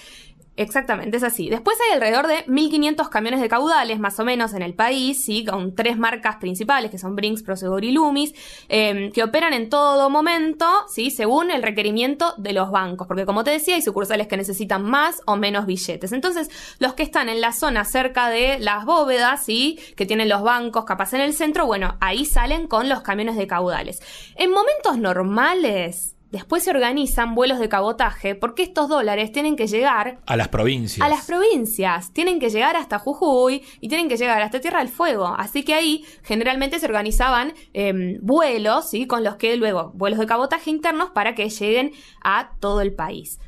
Exactamente, 0.58 1.15
es 1.15 1.24
así. 1.24 1.50
Después 1.50 1.77
hay 1.79 1.96
alrededor 1.96 2.27
de 2.27 2.46
1.500 2.46 3.08
camiones 3.10 3.39
de 3.39 3.48
caudales, 3.48 4.00
más 4.00 4.20
o 4.20 4.25
menos, 4.25 4.53
en 4.53 4.62
el 4.62 4.74
país, 4.74 5.24
¿sí? 5.24 5.46
con 5.46 5.75
tres 5.75 5.98
marcas 5.98 6.36
principales, 6.36 6.91
que 6.91 6.98
son 6.98 7.15
Brinks, 7.15 7.41
Prosegur 7.41 7.86
y 7.86 7.91
Loomis, 7.91 8.34
eh, 8.67 9.12
que 9.13 9.24
operan 9.24 9.53
en 9.53 9.70
todo 9.70 10.10
momento, 10.10 10.67
¿sí? 10.89 11.10
según 11.10 11.51
el 11.51 11.63
requerimiento 11.63 12.34
de 12.38 12.51
los 12.51 12.70
bancos. 12.70 13.08
Porque, 13.08 13.25
como 13.25 13.46
te 13.46 13.51
decía, 13.51 13.75
hay 13.75 13.81
sucursales 13.81 14.27
que 14.27 14.36
necesitan 14.36 14.84
más 14.84 15.22
o 15.25 15.38
menos 15.38 15.65
billetes. 15.65 16.12
Entonces, 16.12 16.50
los 16.79 16.96
que 16.96 17.03
están 17.03 17.29
en 17.29 17.39
la 17.39 17.53
zona 17.53 17.86
cerca 17.86 18.29
de 18.29 18.60
las 18.60 18.84
bóvedas, 18.84 19.46
¿sí? 19.46 19.79
que 19.96 20.05
tienen 20.05 20.27
los 20.27 20.43
bancos 20.43 20.84
capaz 20.84 21.13
en 21.13 21.22
el 21.22 21.34
centro, 21.34 21.65
bueno, 21.65 21.96
ahí 22.01 22.25
salen 22.25 22.67
con 22.67 22.89
los 22.89 23.01
camiones 23.03 23.38
de 23.38 23.48
caudales. 23.48 24.01
En 24.36 24.51
momentos 24.51 24.98
normales, 24.98 26.17
Después 26.31 26.63
se 26.63 26.69
organizan 26.69 27.35
vuelos 27.35 27.59
de 27.59 27.67
cabotaje 27.67 28.35
porque 28.35 28.63
estos 28.63 28.88
dólares 28.88 29.31
tienen 29.31 29.57
que 29.57 29.67
llegar 29.67 30.19
a 30.25 30.38
las 30.38 30.47
provincias. 30.47 31.05
A 31.05 31.09
las 31.09 31.25
provincias. 31.25 32.13
Tienen 32.13 32.39
que 32.39 32.50
llegar 32.50 32.77
hasta 32.77 33.00
Jujuy 33.00 33.63
y 33.81 33.89
tienen 33.89 34.07
que 34.07 34.15
llegar 34.15 34.41
hasta 34.41 34.61
Tierra 34.61 34.79
del 34.79 34.88
Fuego. 34.88 35.35
Así 35.38 35.63
que 35.63 35.73
ahí 35.73 36.05
generalmente 36.23 36.79
se 36.79 36.85
organizaban 36.85 37.53
em, 37.73 38.17
vuelos, 38.21 38.89
¿sí? 38.89 39.07
Con 39.07 39.23
los 39.23 39.35
que 39.35 39.57
luego, 39.57 39.91
vuelos 39.93 40.19
de 40.19 40.25
cabotaje 40.25 40.69
internos 40.69 41.11
para 41.11 41.35
que 41.35 41.50
lleguen 41.50 41.91
a 42.23 42.51
todo 42.59 42.79
el 42.81 42.93
país. 42.93 43.39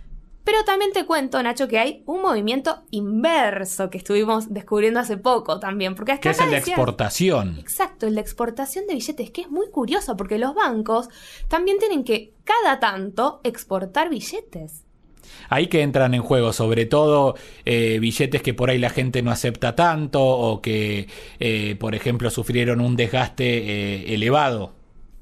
Pero 0.44 0.64
también 0.66 0.92
te 0.92 1.06
cuento, 1.06 1.42
Nacho, 1.42 1.68
que 1.68 1.80
hay 1.80 2.04
un 2.06 2.22
movimiento 2.22 2.84
inverso 2.92 3.90
que 3.90 3.98
estuvimos 3.98 4.54
descubriendo 4.54 5.00
hace 5.00 5.18
poco 5.18 5.60
también. 5.60 5.96
Porque 5.96 6.20
que 6.20 6.30
es 6.30 6.40
el 6.40 6.50
de 6.50 6.58
exportación. 6.58 7.58
Exacto, 7.60 8.08
el 8.08 8.16
de 8.16 8.22
exportación 8.22 8.86
de 8.88 8.96
billetes, 8.96 9.32
que 9.32 9.42
es 9.42 9.50
muy 9.50 9.70
curioso 9.70 10.18
porque 10.18 10.38
los 10.38 10.54
bancos 10.54 11.08
también 11.48 11.80
tienen 11.80 12.04
que 12.04 12.34
cada 12.44 12.80
tanto 12.80 13.40
exportar 13.44 14.10
billetes. 14.10 14.84
Ahí 15.50 15.68
que 15.68 15.82
entran 15.82 16.14
en 16.14 16.22
juego, 16.22 16.54
sobre 16.54 16.86
todo 16.86 17.36
eh, 17.66 18.00
billetes 18.00 18.42
que 18.42 18.54
por 18.54 18.70
ahí 18.70 18.78
la 18.78 18.90
gente 18.90 19.22
no 19.22 19.32
acepta 19.32 19.76
tanto 19.76 20.24
o 20.24 20.62
que, 20.62 21.08
eh, 21.40 21.76
por 21.80 21.96
ejemplo, 21.96 22.30
sufrieron 22.30 22.82
un 22.82 22.96
desgaste 22.96 23.46
eh, 23.46 24.14
elevado. 24.14 24.74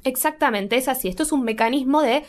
Exactamente, 0.03 0.77
es 0.77 0.87
así. 0.87 1.07
Esto 1.07 1.23
es 1.23 1.31
un 1.31 1.43
mecanismo 1.43 2.01
de 2.01 2.23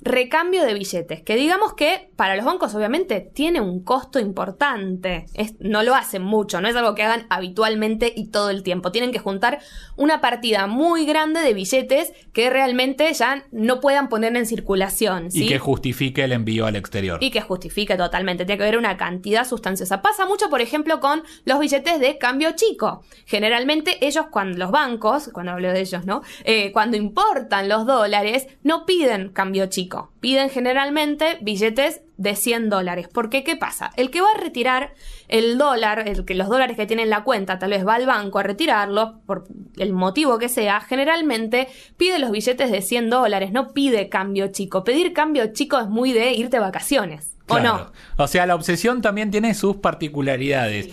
recambio 0.00 0.64
de 0.64 0.74
billetes, 0.74 1.22
que 1.22 1.36
digamos 1.36 1.74
que 1.74 2.10
para 2.16 2.36
los 2.36 2.44
bancos 2.44 2.74
obviamente 2.74 3.20
tiene 3.20 3.60
un 3.60 3.82
costo 3.82 4.20
importante, 4.20 5.26
no 5.58 5.82
lo 5.82 5.94
hacen 5.94 6.22
mucho, 6.22 6.60
no 6.60 6.68
es 6.68 6.76
algo 6.76 6.94
que 6.94 7.02
hagan 7.02 7.26
habitualmente 7.30 8.12
y 8.14 8.28
todo 8.28 8.50
el 8.50 8.62
tiempo, 8.62 8.92
tienen 8.92 9.10
que 9.10 9.18
juntar 9.18 9.58
una 9.96 10.20
partida 10.20 10.66
muy 10.66 11.06
grande 11.06 11.40
de 11.40 11.54
billetes 11.54 12.12
que 12.32 12.50
realmente 12.50 13.12
ya 13.14 13.44
no 13.50 13.80
puedan 13.80 14.08
poner 14.08 14.36
en 14.36 14.46
circulación. 14.46 15.28
Y 15.32 15.48
que 15.48 15.58
justifique 15.58 16.24
el 16.24 16.32
envío 16.32 16.66
al 16.66 16.76
exterior. 16.76 17.18
Y 17.20 17.30
que 17.30 17.40
justifique 17.40 17.96
totalmente, 17.96 18.44
tiene 18.44 18.58
que 18.58 18.64
haber 18.64 18.78
una 18.78 18.96
cantidad 18.96 19.46
sustanciosa. 19.46 20.02
Pasa 20.02 20.26
mucho, 20.26 20.50
por 20.50 20.60
ejemplo, 20.60 21.00
con 21.00 21.22
los 21.44 21.58
billetes 21.58 22.00
de 22.00 22.18
cambio 22.18 22.52
chico. 22.54 23.02
Generalmente 23.24 24.04
ellos, 24.06 24.26
cuando 24.30 24.58
los 24.58 24.70
bancos, 24.70 25.30
cuando 25.32 25.52
hablo 25.52 25.72
de 25.72 25.80
ellos, 25.80 26.04
¿no? 26.04 26.22
Eh, 26.44 26.70
cuando 26.72 26.96
importan 26.96 27.68
los 27.68 27.86
dólares, 27.86 28.46
no 28.62 28.86
piden 28.86 29.30
cambio 29.30 29.66
chico 29.66 29.85
Piden 30.20 30.50
generalmente 30.50 31.38
billetes 31.40 32.02
de 32.16 32.34
100 32.34 32.70
dólares. 32.70 33.08
Porque, 33.12 33.44
¿qué 33.44 33.56
pasa? 33.56 33.92
El 33.96 34.10
que 34.10 34.20
va 34.20 34.28
a 34.34 34.40
retirar 34.40 34.94
el 35.28 35.58
dólar, 35.58 36.08
el 36.08 36.24
que 36.24 36.34
los 36.34 36.48
dólares 36.48 36.76
que 36.76 36.86
tiene 36.86 37.02
en 37.02 37.10
la 37.10 37.24
cuenta, 37.24 37.58
tal 37.58 37.70
vez 37.70 37.86
va 37.86 37.94
al 37.94 38.06
banco 38.06 38.38
a 38.38 38.42
retirarlo, 38.42 39.20
por 39.26 39.44
el 39.76 39.92
motivo 39.92 40.38
que 40.38 40.48
sea, 40.48 40.80
generalmente 40.80 41.68
pide 41.96 42.18
los 42.18 42.30
billetes 42.30 42.70
de 42.70 42.82
100 42.82 43.10
dólares, 43.10 43.52
no 43.52 43.72
pide 43.72 44.08
cambio 44.08 44.48
chico. 44.48 44.84
Pedir 44.84 45.12
cambio 45.12 45.52
chico 45.52 45.78
es 45.78 45.88
muy 45.88 46.12
de 46.12 46.32
irte 46.32 46.56
de 46.56 46.60
vacaciones. 46.60 47.36
¿O 47.48 47.60
no? 47.60 47.92
O 48.16 48.26
sea, 48.26 48.44
la 48.46 48.56
obsesión 48.56 49.02
también 49.02 49.30
tiene 49.30 49.54
sus 49.54 49.76
particularidades. 49.76 50.88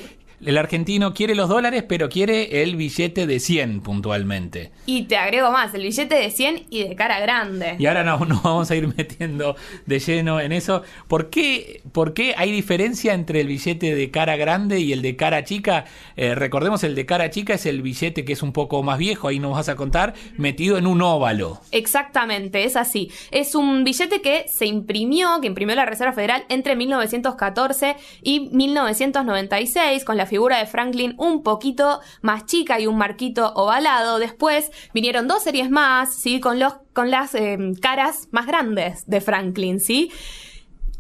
El 0.45 0.57
argentino 0.57 1.13
quiere 1.13 1.35
los 1.35 1.47
dólares, 1.47 1.85
pero 1.87 2.09
quiere 2.09 2.63
el 2.63 2.75
billete 2.75 3.25
de 3.27 3.39
100 3.39 3.81
puntualmente. 3.81 4.71
Y 4.85 5.03
te 5.03 5.15
agrego 5.15 5.51
más, 5.51 5.73
el 5.73 5.83
billete 5.83 6.15
de 6.15 6.29
100 6.31 6.65
y 6.69 6.83
de 6.83 6.95
cara 6.95 7.19
grande. 7.21 7.75
Y 7.79 7.85
ahora 7.85 8.03
nos, 8.03 8.19
vamos 8.43 8.69
a 8.69 8.75
ir 8.75 8.93
metiendo 8.95 9.55
de 9.85 9.99
lleno 9.99 10.41
en 10.41 10.51
eso. 10.51 10.83
¿Por 11.07 11.29
qué, 11.29 11.81
por 11.93 12.13
qué 12.13 12.35
hay 12.37 12.51
diferencia 12.51 13.13
entre 13.13 13.41
el 13.41 13.47
billete 13.47 13.95
de 13.95 14.11
cara 14.11 14.35
grande 14.35 14.79
y 14.79 14.91
el 14.91 15.01
de 15.01 15.15
cara 15.15 15.43
chica? 15.45 15.85
Eh, 16.17 16.35
recordemos, 16.35 16.83
el 16.83 16.95
de 16.95 17.05
cara 17.05 17.29
chica 17.29 17.53
es 17.53 17.65
el 17.65 17.81
billete 17.81 18.25
que 18.25 18.33
es 18.33 18.43
un 18.43 18.51
poco 18.51 18.83
más 18.83 18.97
viejo, 18.97 19.29
ahí 19.29 19.39
nos 19.39 19.53
vas 19.53 19.69
a 19.69 19.75
contar, 19.75 20.13
metido 20.37 20.77
en 20.77 20.87
un 20.87 21.01
óvalo. 21.01 21.61
Exactamente, 21.71 22.65
es 22.65 22.75
así. 22.75 23.11
Es 23.31 23.55
un 23.55 23.85
billete 23.85 24.21
que 24.21 24.45
se 24.47 24.65
imprimió, 24.65 25.39
que 25.39 25.47
imprimió 25.47 25.75
la 25.75 25.85
Reserva 25.85 26.11
Federal 26.11 26.43
entre 26.49 26.75
1914 26.75 27.95
y 28.21 28.49
1996 28.51 30.03
con 30.03 30.17
la 30.17 30.25
figura 30.33 30.57
de 30.57 30.65
Franklin 30.65 31.13
un 31.19 31.43
poquito 31.43 31.99
más 32.23 32.47
chica 32.47 32.79
y 32.79 32.87
un 32.87 32.97
marquito 32.97 33.53
ovalado. 33.53 34.17
Después 34.17 34.71
vinieron 34.91 35.27
dos 35.27 35.43
series 35.43 35.69
más, 35.69 36.15
¿sí? 36.15 36.39
Con, 36.39 36.57
los, 36.57 36.73
con 36.91 37.11
las 37.11 37.35
eh, 37.35 37.55
caras 37.79 38.29
más 38.31 38.47
grandes 38.47 39.05
de 39.05 39.21
Franklin, 39.21 39.79
¿sí? 39.79 40.11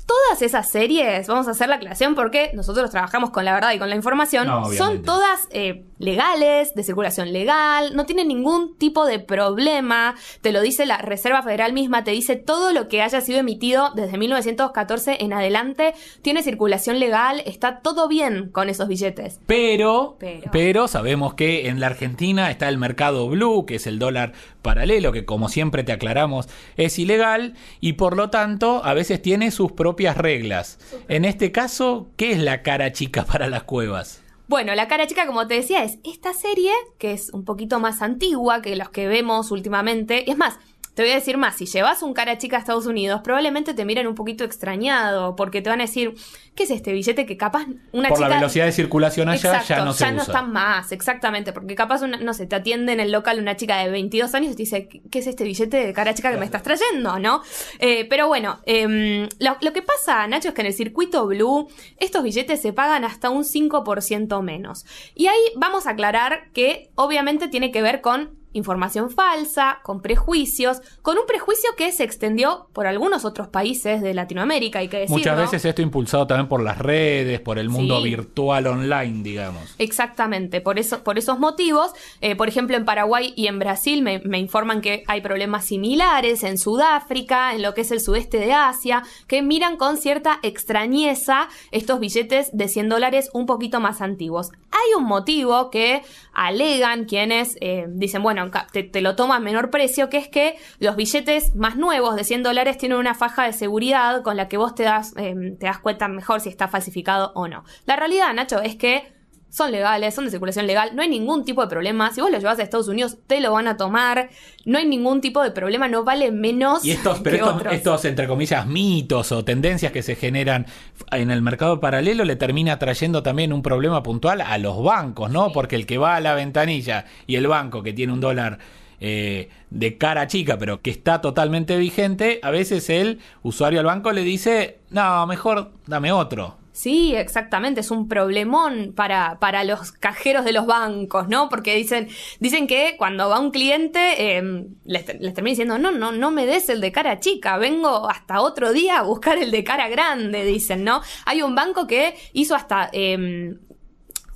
Todas 0.05 0.41
esas 0.41 0.69
series, 0.69 1.27
vamos 1.27 1.47
a 1.47 1.51
hacer 1.51 1.69
la 1.69 1.75
aclaración 1.75 2.15
porque 2.15 2.51
nosotros 2.53 2.89
trabajamos 2.91 3.29
con 3.29 3.45
la 3.45 3.53
verdad 3.53 3.73
y 3.73 3.79
con 3.79 3.89
la 3.89 3.95
información, 3.95 4.47
son 4.75 5.01
todas 5.01 5.47
eh, 5.51 5.85
legales, 5.97 6.73
de 6.75 6.83
circulación 6.83 7.31
legal, 7.31 7.95
no 7.95 8.05
tienen 8.05 8.27
ningún 8.27 8.77
tipo 8.77 9.05
de 9.05 9.19
problema, 9.19 10.15
te 10.41 10.51
lo 10.51 10.61
dice 10.61 10.85
la 10.85 10.97
Reserva 10.97 11.41
Federal 11.41 11.73
misma, 11.73 12.03
te 12.03 12.11
dice 12.11 12.35
todo 12.35 12.73
lo 12.73 12.87
que 12.87 13.01
haya 13.01 13.21
sido 13.21 13.39
emitido 13.39 13.91
desde 13.95 14.17
1914 14.17 15.17
en 15.23 15.33
adelante, 15.33 15.93
tiene 16.21 16.43
circulación 16.43 16.99
legal, 16.99 17.41
está 17.45 17.79
todo 17.79 18.07
bien 18.07 18.49
con 18.51 18.69
esos 18.69 18.87
billetes. 18.87 19.39
Pero, 19.45 20.17
pero, 20.19 20.51
pero 20.51 20.87
sabemos 20.87 21.33
que 21.33 21.69
en 21.69 21.79
la 21.79 21.87
Argentina 21.87 22.51
está 22.51 22.67
el 22.67 22.77
mercado 22.77 23.29
blue, 23.29 23.65
que 23.65 23.75
es 23.75 23.87
el 23.87 23.99
dólar 23.99 24.33
paralelo, 24.63 25.11
que 25.11 25.25
como 25.25 25.49
siempre 25.49 25.83
te 25.83 25.91
aclaramos 25.91 26.47
es 26.75 26.97
ilegal 26.97 27.53
y 27.79 27.93
por 27.93 28.17
lo 28.17 28.31
tanto 28.31 28.83
a 28.83 28.95
veces 28.95 29.21
tiene 29.21 29.51
sus 29.51 29.73
propias 29.73 30.17
reglas. 30.17 30.79
En 31.07 31.25
este 31.25 31.51
caso, 31.51 32.09
¿qué 32.17 32.31
es 32.31 32.39
la 32.39 32.63
cara 32.63 32.91
chica 32.91 33.25
para 33.31 33.47
las 33.47 33.63
cuevas? 33.63 34.23
Bueno, 34.47 34.75
la 34.75 34.87
cara 34.87 35.07
chica, 35.07 35.25
como 35.25 35.47
te 35.47 35.55
decía, 35.55 35.83
es 35.83 35.99
esta 36.03 36.33
serie 36.33 36.71
que 36.97 37.13
es 37.13 37.29
un 37.31 37.45
poquito 37.45 37.79
más 37.79 38.01
antigua 38.01 38.61
que 38.61 38.75
los 38.75 38.89
que 38.89 39.07
vemos 39.07 39.51
últimamente. 39.51 40.23
Y 40.27 40.31
es 40.31 40.37
más, 40.37 40.59
te 40.93 41.01
voy 41.01 41.11
a 41.11 41.15
decir 41.15 41.37
más, 41.37 41.55
si 41.55 41.65
llevas 41.65 42.03
un 42.03 42.13
cara 42.13 42.37
chica 42.37 42.57
a 42.57 42.59
Estados 42.59 42.85
Unidos, 42.85 43.21
probablemente 43.23 43.73
te 43.73 43.83
miren 43.83 44.05
un 44.07 44.15
poquito 44.15 44.43
extrañado, 44.43 45.35
porque 45.35 45.61
te 45.61 45.69
van 45.69 45.81
a 45.81 45.85
decir, 45.85 46.13
¿qué 46.55 46.63
es 46.63 46.69
este 46.69 46.93
billete 46.93 47.25
que 47.25 47.35
capaz 47.35 47.65
una 47.91 48.09
Por 48.09 48.19
la 48.19 48.29
velocidad 48.29 48.65
de 48.65 48.71
circulación 48.71 49.29
allá 49.29 49.63
ya 49.63 49.83
no 49.83 49.93
se 49.93 50.03
ya 50.03 50.11
no 50.11 50.21
están 50.21 50.51
más, 50.51 50.91
exactamente, 50.91 51.51
porque 51.51 51.73
capaz, 51.75 52.03
una, 52.03 52.17
no 52.17 52.33
sé, 52.33 52.45
te 52.45 52.55
atiende 52.55 52.93
en 52.93 52.99
el 52.99 53.11
local 53.11 53.39
una 53.39 53.55
chica 53.55 53.77
de 53.77 53.89
22 53.89 54.33
años 54.35 54.51
y 54.51 54.55
te 54.55 54.63
dice, 54.63 54.87
¿qué 54.87 55.19
es 55.19 55.27
este 55.27 55.43
billete 55.43 55.77
de 55.77 55.93
cara 55.93 56.13
chica 56.13 56.31
que 56.31 56.37
me 56.37 56.45
estás 56.45 56.61
trayendo, 56.61 57.17
no? 57.17 57.41
Eh, 57.79 58.05
pero 58.07 58.27
bueno, 58.27 58.59
em, 58.65 59.27
lo, 59.39 59.57
lo 59.61 59.73
que 59.73 59.81
pasa, 59.81 60.27
Nacho, 60.27 60.49
es 60.49 60.53
que 60.53 60.61
en 60.61 60.67
el 60.67 60.73
circuito 60.73 61.25
Blue 61.25 61.67
estos 61.97 62.23
billetes 62.23 62.61
se 62.61 62.71
pagan 62.71 63.03
hasta 63.03 63.29
un 63.29 63.43
5% 63.43 64.41
menos. 64.43 64.85
Y 65.15 65.27
ahí 65.27 65.39
vamos 65.55 65.87
a 65.87 65.91
aclarar 65.91 66.51
que 66.53 66.91
obviamente 66.95 67.47
tiene 67.47 67.71
que 67.71 67.81
ver 67.81 68.01
con 68.01 68.42
información 68.53 69.09
falsa, 69.09 69.79
con 69.83 70.01
prejuicios, 70.01 70.81
con 71.01 71.17
un 71.17 71.25
prejuicio 71.25 71.69
que 71.77 71.91
se 71.91 72.03
extendió 72.03 72.67
por 72.73 72.87
algunos 72.87 73.25
otros 73.25 73.47
países 73.47 74.01
de 74.01 74.13
Latinoamérica, 74.13 74.81
y 74.81 74.87
que 74.87 74.99
decirlo. 74.99 75.17
Muchas 75.17 75.37
veces 75.37 75.65
esto 75.65 75.81
impulsado 75.81 76.27
también 76.27 76.47
por 76.47 76.61
las 76.61 76.77
redes, 76.77 77.39
por 77.41 77.59
el 77.59 77.69
mundo 77.69 78.01
virtual 78.01 78.67
online, 78.67 79.23
digamos. 79.23 79.75
Exactamente, 79.77 80.61
por, 80.61 80.79
eso, 80.79 81.03
por 81.03 81.17
esos 81.17 81.39
motivos. 81.39 81.91
Eh, 82.21 82.35
por 82.35 82.47
ejemplo, 82.47 82.77
en 82.77 82.85
Paraguay 82.85 83.33
y 83.35 83.47
en 83.47 83.59
Brasil 83.59 84.01
me, 84.01 84.19
me 84.19 84.39
informan 84.39 84.81
que 84.81 85.03
hay 85.07 85.21
problemas 85.21 85.65
similares, 85.65 86.43
en 86.43 86.57
Sudáfrica, 86.57 87.53
en 87.53 87.61
lo 87.61 87.73
que 87.73 87.81
es 87.81 87.91
el 87.91 87.99
sudeste 87.99 88.37
de 88.37 88.53
Asia, 88.53 89.03
que 89.27 89.41
miran 89.41 89.77
con 89.77 89.97
cierta 89.97 90.39
extrañeza 90.43 91.49
estos 91.71 91.99
billetes 91.99 92.49
de 92.53 92.67
100 92.67 92.89
dólares 92.89 93.29
un 93.33 93.45
poquito 93.45 93.79
más 93.79 94.01
antiguos. 94.01 94.51
Hay 94.71 94.93
un 94.97 95.05
motivo 95.05 95.69
que 95.69 96.01
alegan 96.33 97.05
quienes 97.05 97.57
eh, 97.61 97.85
dicen, 97.89 98.23
bueno, 98.23 98.42
te, 98.51 99.01
lo 99.01 99.15
toma 99.15 99.37
a 99.37 99.39
menor 99.39 99.69
precio, 99.69 100.09
que 100.09 100.17
es 100.17 100.27
que 100.27 100.57
los 100.79 100.95
billetes 100.95 101.55
más 101.55 101.75
nuevos 101.75 102.15
de 102.15 102.23
100 102.23 102.43
dólares 102.43 102.77
tienen 102.77 102.97
una 102.97 103.15
faja 103.15 103.43
de 103.45 103.53
seguridad 103.53 104.23
con 104.23 104.37
la 104.37 104.47
que 104.47 104.57
vos 104.57 104.75
te 104.75 104.83
das, 104.83 105.13
em, 105.17 105.57
te 105.57 105.65
das 105.65 105.79
cuenta 105.79 106.07
mejor 106.07 106.41
si 106.41 106.49
está 106.49 106.67
falsificado 106.67 107.31
o 107.35 107.47
no. 107.47 107.63
La 107.85 107.95
realidad, 107.95 108.33
Nacho, 108.33 108.61
es 108.61 108.75
que 108.75 109.12
son 109.53 109.71
legales, 109.71 110.15
son 110.15 110.25
de 110.25 110.31
circulación 110.31 110.65
legal, 110.65 110.95
no 110.95 111.03
hay 111.03 111.09
ningún 111.09 111.45
tipo 111.45 111.61
de 111.61 111.67
problema. 111.67 112.11
Si 112.11 112.21
vos 112.21 112.31
los 112.31 112.41
llevas 112.41 112.57
a 112.57 112.63
Estados 112.63 112.87
Unidos, 112.87 113.17
te 113.27 113.39
lo 113.39 113.51
van 113.51 113.67
a 113.67 113.77
tomar, 113.77 114.31
no 114.65 114.79
hay 114.79 114.87
ningún 114.87 115.21
tipo 115.21 115.43
de 115.43 115.51
problema, 115.51 115.87
no 115.87 116.03
vale 116.03 116.31
menos. 116.31 116.83
Y 116.83 116.89
estos, 116.89 117.19
pero 117.19 117.59
estos, 117.69 118.03
entre 118.05 118.27
comillas, 118.27 118.65
mitos 118.65 119.31
o 119.31 119.45
tendencias 119.45 119.91
que 119.91 120.01
se 120.01 120.15
generan 120.15 120.65
en 121.11 121.29
el 121.29 121.43
mercado 121.43 121.79
paralelo 121.79 122.25
le 122.25 122.35
termina 122.35 122.79
trayendo 122.79 123.21
también 123.21 123.53
un 123.53 123.61
problema 123.61 124.01
puntual 124.01 124.41
a 124.41 124.57
los 124.57 124.83
bancos, 124.83 125.29
¿no? 125.29 125.51
Porque 125.51 125.75
el 125.75 125.85
que 125.85 125.99
va 125.99 126.15
a 126.15 126.19
la 126.19 126.33
ventanilla 126.33 127.05
y 127.27 127.35
el 127.35 127.45
banco 127.45 127.83
que 127.83 127.93
tiene 127.93 128.11
un 128.11 128.21
dólar. 128.21 128.57
Eh, 129.05 129.49
de 129.69 129.97
cara 129.97 130.27
chica, 130.27 130.57
pero 130.57 130.81
que 130.81 130.89
está 130.89 131.19
totalmente 131.19 131.75
vigente, 131.75 132.39
a 132.41 132.51
veces 132.51 132.89
el 132.89 133.19
usuario 133.41 133.81
al 133.81 133.85
banco 133.85 134.13
le 134.13 134.21
dice, 134.21 134.79
no, 134.91 135.27
mejor 135.27 135.73
dame 135.87 136.13
otro 136.13 136.62
Sí, 136.73 137.15
exactamente, 137.15 137.81
es 137.81 137.91
un 137.91 138.07
problemón 138.07 138.93
para, 138.95 139.37
para 139.39 139.63
los 139.63 139.91
cajeros 139.91 140.43
de 140.43 140.53
los 140.53 140.65
bancos, 140.65 141.29
¿no? 141.29 141.47
Porque 141.47 141.75
dicen, 141.75 142.09
dicen 142.39 142.65
que 142.65 142.95
cuando 142.97 143.29
va 143.29 143.39
un 143.39 143.51
cliente 143.51 144.37
eh, 144.37 144.65
les, 144.83 145.05
les, 145.19 145.33
termina 145.35 145.51
diciendo, 145.51 145.77
no, 145.77 145.91
no, 145.91 146.11
no 146.11 146.31
me 146.31 146.47
des 146.47 146.69
el 146.69 146.81
de 146.81 146.91
cara 146.91 147.19
chica, 147.19 147.57
vengo 147.57 148.09
hasta 148.09 148.41
otro 148.41 148.73
día 148.73 148.97
a 148.97 149.03
buscar 149.03 149.37
el 149.37 149.51
de 149.51 149.63
cara 149.63 149.87
grande, 149.87 150.45
dicen, 150.45 150.83
¿no? 150.83 151.01
Hay 151.27 151.43
un 151.43 151.53
banco 151.53 151.85
que 151.85 152.15
hizo 152.33 152.55
hasta 152.55 152.89
eh, 152.91 153.53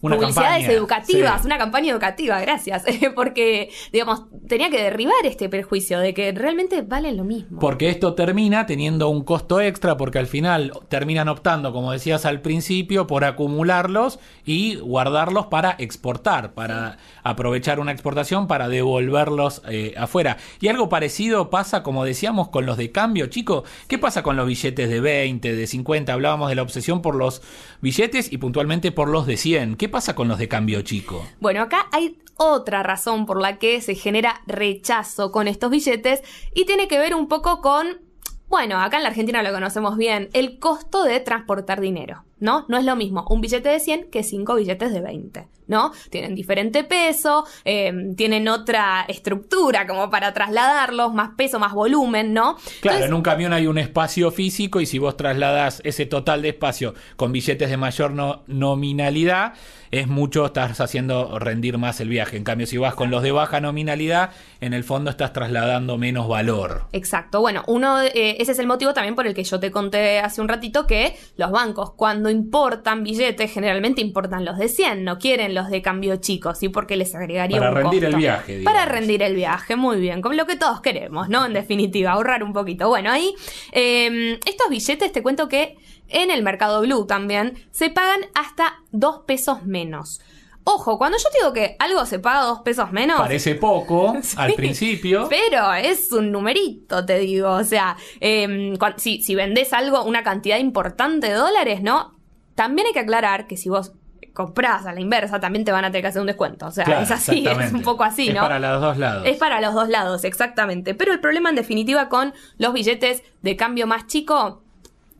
una 0.01 0.15
publicidades 0.15 0.59
campaña, 0.59 0.77
educativas, 0.77 1.41
sí. 1.41 1.47
una 1.47 1.57
campaña 1.57 1.91
educativa, 1.91 2.39
gracias, 2.39 2.83
porque, 3.15 3.69
digamos, 3.91 4.23
tenía 4.47 4.69
que 4.69 4.81
derribar 4.81 5.25
este 5.25 5.49
perjuicio 5.49 5.99
de 5.99 6.13
que 6.13 6.31
realmente 6.31 6.81
valen 6.81 7.17
lo 7.17 7.23
mismo. 7.23 7.59
Porque 7.59 7.89
esto 7.89 8.13
termina 8.13 8.65
teniendo 8.65 9.09
un 9.09 9.23
costo 9.23 9.59
extra, 9.59 9.97
porque 9.97 10.19
al 10.19 10.27
final 10.27 10.71
terminan 10.89 11.29
optando, 11.29 11.73
como 11.73 11.91
decías 11.91 12.25
al 12.25 12.41
principio, 12.41 13.07
por 13.07 13.23
acumularlos 13.23 14.19
y 14.45 14.75
guardarlos 14.75 15.47
para 15.47 15.75
exportar, 15.79 16.53
para 16.53 16.97
aprovechar 17.23 17.79
una 17.79 17.91
exportación, 17.91 18.47
para 18.47 18.69
devolverlos 18.69 19.61
eh, 19.67 19.93
afuera. 19.97 20.37
Y 20.61 20.67
algo 20.67 20.89
parecido 20.89 21.49
pasa, 21.49 21.83
como 21.83 22.05
decíamos, 22.05 22.49
con 22.49 22.65
los 22.65 22.77
de 22.77 22.91
cambio, 22.91 23.27
chico. 23.27 23.63
¿Qué 23.87 23.97
pasa 23.97 24.23
con 24.23 24.35
los 24.37 24.47
billetes 24.47 24.89
de 24.89 24.99
20, 24.99 25.55
de 25.55 25.67
50? 25.67 26.13
Hablábamos 26.13 26.49
de 26.49 26.55
la 26.55 26.61
obsesión 26.61 27.01
por 27.01 27.15
los 27.15 27.41
billetes 27.81 28.31
y 28.31 28.37
puntualmente 28.37 28.91
por 28.91 29.09
los 29.09 29.25
de 29.25 29.37
100. 29.37 29.75
¿Qué 29.87 29.91
pasa 29.91 30.15
con 30.15 30.27
los 30.27 30.37
de 30.37 30.49
cambio 30.49 30.81
chico? 30.81 31.25
Bueno, 31.39 31.61
acá 31.61 31.87
hay 31.93 32.21
otra 32.35 32.83
razón 32.83 33.25
por 33.25 33.41
la 33.41 33.57
que 33.57 33.79
se 33.79 33.95
genera 33.95 34.41
rechazo 34.45 35.31
con 35.31 35.47
estos 35.47 35.71
billetes 35.71 36.23
y 36.53 36.65
tiene 36.65 36.89
que 36.89 36.99
ver 36.99 37.15
un 37.15 37.29
poco 37.29 37.61
con, 37.61 38.01
bueno, 38.49 38.81
acá 38.81 38.97
en 38.97 39.03
la 39.03 39.09
Argentina 39.09 39.41
lo 39.43 39.53
conocemos 39.53 39.95
bien, 39.95 40.27
el 40.33 40.59
costo 40.59 41.05
de 41.05 41.21
transportar 41.21 41.79
dinero, 41.79 42.25
¿no? 42.39 42.65
No 42.67 42.77
es 42.77 42.85
lo 42.85 42.95
mismo 42.95 43.25
un 43.29 43.41
billete 43.41 43.69
de 43.69 43.79
100 43.79 44.09
que 44.11 44.23
cinco 44.23 44.55
billetes 44.55 44.93
de 44.93 45.01
20, 45.01 45.47
¿no? 45.67 45.91
Tienen 46.09 46.35
diferente 46.35 46.83
peso, 46.83 47.45
eh, 47.65 48.13
tienen 48.15 48.47
otra 48.47 49.05
estructura 49.07 49.87
como 49.87 50.09
para 50.09 50.33
trasladarlos, 50.33 51.13
más 51.13 51.31
peso, 51.35 51.59
más 51.59 51.73
volumen, 51.73 52.33
¿no? 52.33 52.55
Claro, 52.55 52.97
Entonces, 52.97 53.05
en 53.05 53.13
un 53.13 53.21
camión 53.21 53.53
hay 53.53 53.67
un 53.67 53.77
espacio 53.77 54.31
físico 54.31 54.81
y 54.81 54.85
si 54.85 54.99
vos 54.99 55.17
trasladas 55.17 55.81
ese 55.83 56.05
total 56.05 56.41
de 56.41 56.49
espacio 56.49 56.93
con 57.15 57.31
billetes 57.31 57.69
de 57.69 57.77
mayor 57.77 58.11
no, 58.11 58.43
nominalidad, 58.47 59.53
es 59.91 60.07
mucho, 60.07 60.45
estás 60.45 60.79
haciendo 60.81 61.39
rendir 61.39 61.77
más 61.77 61.99
el 62.01 62.09
viaje. 62.09 62.37
En 62.37 62.43
cambio, 62.43 62.67
si 62.67 62.77
vas 62.77 62.95
con 62.95 63.09
los 63.09 63.23
de 63.23 63.31
baja 63.31 63.61
nominalidad, 63.61 64.31
en 64.59 64.73
el 64.73 64.83
fondo 64.83 65.09
estás 65.09 65.33
trasladando 65.33 65.97
menos 65.97 66.27
valor. 66.27 66.87
Exacto. 66.91 67.41
Bueno, 67.41 67.63
uno, 67.67 68.01
eh, 68.01 68.37
ese 68.39 68.51
es 68.51 68.59
el 68.59 68.67
motivo 68.67 68.93
también 68.93 69.15
por 69.15 69.27
el 69.27 69.33
que 69.33 69.43
yo 69.43 69.59
te 69.59 69.71
conté 69.71 70.19
hace 70.19 70.41
un 70.41 70.47
ratito 70.47 70.87
que 70.87 71.15
los 71.37 71.51
bancos 71.51 71.93
cuando 71.93 72.26
importan 72.29 73.03
billetes 73.03 73.51
generalmente 73.51 74.01
importan 74.01 74.45
los 74.45 74.57
de 74.57 74.67
100, 74.69 75.03
no 75.03 75.17
quieren 75.19 75.53
los 75.53 75.69
de 75.69 75.81
cambio 75.81 76.15
chicos, 76.17 76.57
¿sí? 76.57 76.69
Porque 76.69 76.95
les 76.97 77.13
agregaría 77.15 77.57
Para 77.59 77.69
un 77.71 77.75
rendir 77.77 78.01
costo. 78.03 78.15
el 78.15 78.21
viaje. 78.21 78.57
Digamos. 78.57 78.73
Para 78.79 78.91
rendir 78.91 79.23
el 79.23 79.35
viaje, 79.35 79.75
muy 79.75 79.99
bien, 79.99 80.21
como 80.21 80.35
lo 80.35 80.45
que 80.45 80.55
todos 80.55 80.81
queremos, 80.81 81.29
¿no? 81.29 81.45
En 81.45 81.53
definitiva, 81.53 82.11
ahorrar 82.11 82.43
un 82.43 82.53
poquito. 82.53 82.87
Bueno, 82.87 83.11
ahí 83.11 83.33
eh, 83.71 84.39
estos 84.45 84.69
billetes 84.69 85.11
te 85.11 85.21
cuento 85.23 85.47
que 85.47 85.75
en 86.09 86.31
el 86.31 86.41
mercado 86.43 86.81
blue 86.81 87.05
también 87.05 87.53
se 87.71 87.89
pagan 87.89 88.21
hasta 88.33 88.75
2 88.91 89.21
pesos 89.27 89.65
menos. 89.65 90.21
Ojo, 90.69 90.97
cuando 90.97 91.17
yo 91.17 91.23
te 91.31 91.37
digo 91.39 91.53
que 91.53 91.77
algo 91.79 92.05
se 92.05 92.19
paga 92.19 92.41
dos 92.41 92.59
pesos 92.59 92.91
menos. 92.91 93.17
Parece 93.21 93.55
poco 93.55 94.17
Sí, 94.21 94.35
al 94.37 94.53
principio. 94.53 95.27
Pero 95.29 95.73
es 95.73 96.11
un 96.11 96.29
numerito, 96.29 97.05
te 97.05 97.19
digo. 97.19 97.51
O 97.51 97.63
sea, 97.63 97.95
eh, 98.19 98.73
cuan- 98.77 98.95
si, 98.99 99.21
si 99.21 99.33
vendés 99.33 99.71
algo, 99.71 100.03
una 100.03 100.23
cantidad 100.23 100.57
importante 100.57 101.27
de 101.27 101.35
dólares, 101.35 101.81
¿no? 101.83 102.16
También 102.57 102.87
hay 102.87 102.93
que 102.93 103.01
aclarar 103.01 103.45
que 103.45 103.55
si 103.55 103.69
vos 103.69 103.93
comprás 104.33 104.87
a 104.87 104.93
la 104.93 104.99
inversa, 104.99 105.39
también 105.39 105.63
te 105.63 105.71
van 105.71 105.85
a 105.85 105.89
tener 105.89 106.01
que 106.01 106.07
hacer 106.07 106.21
un 106.21 106.25
descuento. 106.25 106.65
O 106.65 106.71
sea, 106.71 106.85
Claro, 106.85 107.03
es 107.03 107.11
así, 107.11 107.45
es 107.61 107.71
un 107.71 107.83
poco 107.83 108.03
así, 108.03 108.29
Es 108.29 108.33
¿no? 108.33 108.41
para 108.41 108.57
los 108.57 108.81
dos 108.81 108.97
lados. 108.97 109.27
Es 109.27 109.37
para 109.37 109.61
los 109.61 109.75
dos 109.75 109.89
lados, 109.89 110.23
exactamente. 110.23 110.95
Pero 110.95 111.13
el 111.13 111.19
problema 111.19 111.49
en 111.51 111.55
definitiva 111.55 112.09
con 112.09 112.33
los 112.57 112.73
billetes 112.73 113.21
de 113.43 113.55
cambio 113.55 113.85
más 113.85 114.07
chico 114.07 114.63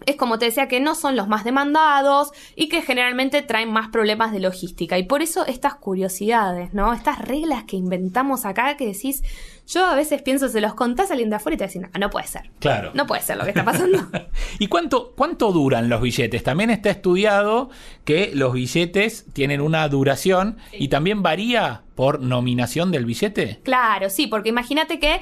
es 0.07 0.15
como 0.15 0.39
te 0.39 0.45
decía 0.45 0.67
que 0.67 0.79
no 0.79 0.95
son 0.95 1.15
los 1.15 1.27
más 1.27 1.43
demandados 1.43 2.31
y 2.55 2.69
que 2.69 2.81
generalmente 2.81 3.41
traen 3.41 3.71
más 3.71 3.89
problemas 3.89 4.31
de 4.31 4.39
logística. 4.39 4.97
Y 4.97 5.03
por 5.03 5.21
eso 5.21 5.45
estas 5.45 5.75
curiosidades, 5.75 6.73
¿no? 6.73 6.93
Estas 6.93 7.19
reglas 7.19 7.65
que 7.65 7.75
inventamos 7.75 8.45
acá 8.45 8.77
que 8.77 8.87
decís, 8.87 9.21
yo 9.67 9.85
a 9.85 9.95
veces 9.95 10.21
pienso, 10.21 10.47
se 10.47 10.61
los 10.61 10.73
contás 10.75 11.09
a 11.09 11.13
alguien 11.13 11.29
de 11.29 11.35
afuera 11.35 11.55
y 11.55 11.57
te 11.57 11.65
dicen, 11.65 11.81
no, 11.81 11.99
no 11.99 12.09
puede 12.09 12.25
ser. 12.25 12.49
Claro. 12.59 12.91
No 12.93 13.05
puede 13.05 13.21
ser 13.21 13.35
lo 13.35 13.43
que 13.43 13.49
está 13.49 13.65
pasando. 13.65 14.07
¿Y 14.59 14.67
cuánto, 14.67 15.13
cuánto 15.15 15.51
duran 15.51 15.89
los 15.89 16.01
billetes? 16.01 16.41
También 16.41 16.69
está 16.69 16.89
estudiado 16.89 17.69
que 18.05 18.31
los 18.33 18.53
billetes 18.53 19.25
tienen 19.33 19.59
una 19.59 19.87
duración 19.89 20.57
y 20.71 20.87
también 20.87 21.21
varía 21.21 21.83
por 21.95 22.21
nominación 22.21 22.91
del 22.91 23.05
billete. 23.05 23.59
Claro, 23.63 24.09
sí, 24.09 24.27
porque 24.27 24.49
imagínate 24.49 24.99
que 24.99 25.19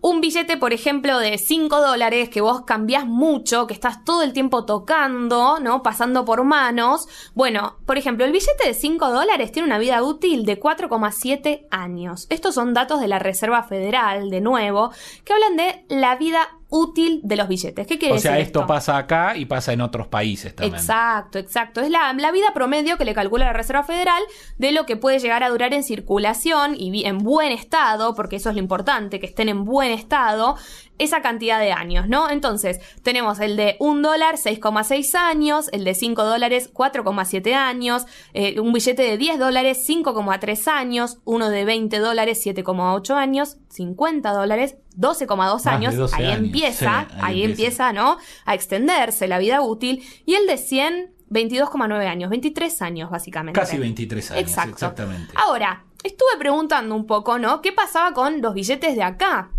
un 0.00 0.20
billete, 0.20 0.56
por 0.56 0.72
ejemplo, 0.72 1.18
de 1.18 1.38
5 1.38 1.80
dólares 1.80 2.28
que 2.28 2.40
vos 2.40 2.62
cambiás 2.62 3.06
mucho, 3.06 3.66
que 3.66 3.74
estás 3.74 4.04
todo 4.04 4.22
el 4.22 4.32
tiempo 4.32 4.64
tocando, 4.64 5.58
¿no? 5.60 5.82
Pasando 5.82 6.24
por 6.24 6.44
manos. 6.44 7.08
Bueno, 7.34 7.76
por 7.84 7.98
ejemplo, 7.98 8.24
el 8.24 8.32
billete 8.32 8.66
de 8.66 8.74
5 8.74 9.10
dólares 9.10 9.50
tiene 9.50 9.66
una 9.66 9.78
vida 9.78 10.02
útil 10.02 10.44
de 10.44 10.60
4,7 10.60 11.66
años. 11.70 12.26
Estos 12.30 12.54
son 12.54 12.74
datos 12.74 13.00
de 13.00 13.08
la 13.08 13.18
Reserva 13.18 13.64
Federal, 13.64 14.30
de 14.30 14.40
nuevo, 14.40 14.92
que 15.24 15.32
hablan 15.32 15.56
de 15.56 15.84
la 15.88 16.16
vida 16.16 16.57
útil 16.70 17.20
de 17.22 17.36
los 17.36 17.48
billetes. 17.48 17.86
¿Qué 17.86 17.98
quiere 17.98 18.16
O 18.16 18.18
sea, 18.18 18.32
decir 18.32 18.46
esto 18.46 18.66
pasa 18.66 18.96
acá 18.98 19.36
y 19.36 19.46
pasa 19.46 19.72
en 19.72 19.80
otros 19.80 20.06
países 20.06 20.54
también. 20.54 20.74
Exacto, 20.74 21.38
exacto. 21.38 21.80
Es 21.80 21.90
la, 21.90 22.12
la 22.12 22.30
vida 22.30 22.48
promedio 22.52 22.98
que 22.98 23.04
le 23.04 23.14
calcula 23.14 23.46
la 23.46 23.52
Reserva 23.52 23.84
Federal 23.84 24.22
de 24.58 24.72
lo 24.72 24.84
que 24.84 24.96
puede 24.96 25.18
llegar 25.18 25.42
a 25.42 25.48
durar 25.48 25.72
en 25.72 25.82
circulación 25.82 26.74
y 26.76 27.06
en 27.06 27.18
buen 27.18 27.52
estado, 27.52 28.14
porque 28.14 28.36
eso 28.36 28.50
es 28.50 28.54
lo 28.54 28.60
importante, 28.60 29.18
que 29.18 29.26
estén 29.26 29.48
en 29.48 29.64
buen 29.64 29.92
estado, 29.92 30.56
esa 30.98 31.22
cantidad 31.22 31.60
de 31.60 31.72
años, 31.72 32.08
¿no? 32.08 32.30
Entonces, 32.30 32.80
tenemos 33.02 33.40
el 33.40 33.56
de 33.56 33.76
un 33.80 34.02
dólar, 34.02 34.36
6,6 34.36 35.14
años, 35.14 35.68
el 35.72 35.84
de 35.84 35.94
5 35.94 36.24
dólares, 36.24 36.70
4,7 36.72 37.54
años, 37.54 38.06
eh, 38.34 38.58
un 38.60 38.72
billete 38.72 39.02
de 39.02 39.16
10 39.16 39.38
dólares, 39.38 39.84
5,3 39.86 40.68
años, 40.68 41.18
uno 41.24 41.50
de 41.50 41.64
20 41.64 41.98
dólares, 41.98 42.40
7,8 42.44 43.14
años, 43.14 43.56
50 43.70 44.32
dólares, 44.32 44.76
12,2 44.96 45.36
Más 45.36 45.64
de 45.64 45.70
años, 45.70 45.96
12 45.96 46.16
ahí 46.16 46.26
años, 46.26 46.38
empieza, 46.38 47.06
sí, 47.08 47.14
ahí 47.14 47.20
ahí 47.22 47.42
empieza. 47.44 47.88
empieza, 47.88 47.92
¿no? 47.92 48.18
A 48.44 48.54
extenderse 48.54 49.28
la 49.28 49.38
vida 49.38 49.60
útil. 49.62 50.02
Y 50.26 50.34
el 50.34 50.46
de 50.46 50.58
100, 50.58 51.12
22,9 51.30 52.06
años, 52.06 52.30
23 52.30 52.82
años 52.82 53.10
básicamente. 53.10 53.58
Casi 53.60 53.76
23 53.78 54.30
años, 54.32 54.42
Exacto. 54.42 54.72
exactamente. 54.72 55.32
Ahora, 55.36 55.84
estuve 56.02 56.38
preguntando 56.38 56.94
un 56.94 57.06
poco, 57.06 57.38
¿no? 57.38 57.60
¿Qué 57.60 57.72
pasaba 57.72 58.12
con 58.12 58.40
los 58.40 58.54
billetes 58.54 58.96
de 58.96 59.02
acá? 59.02 59.50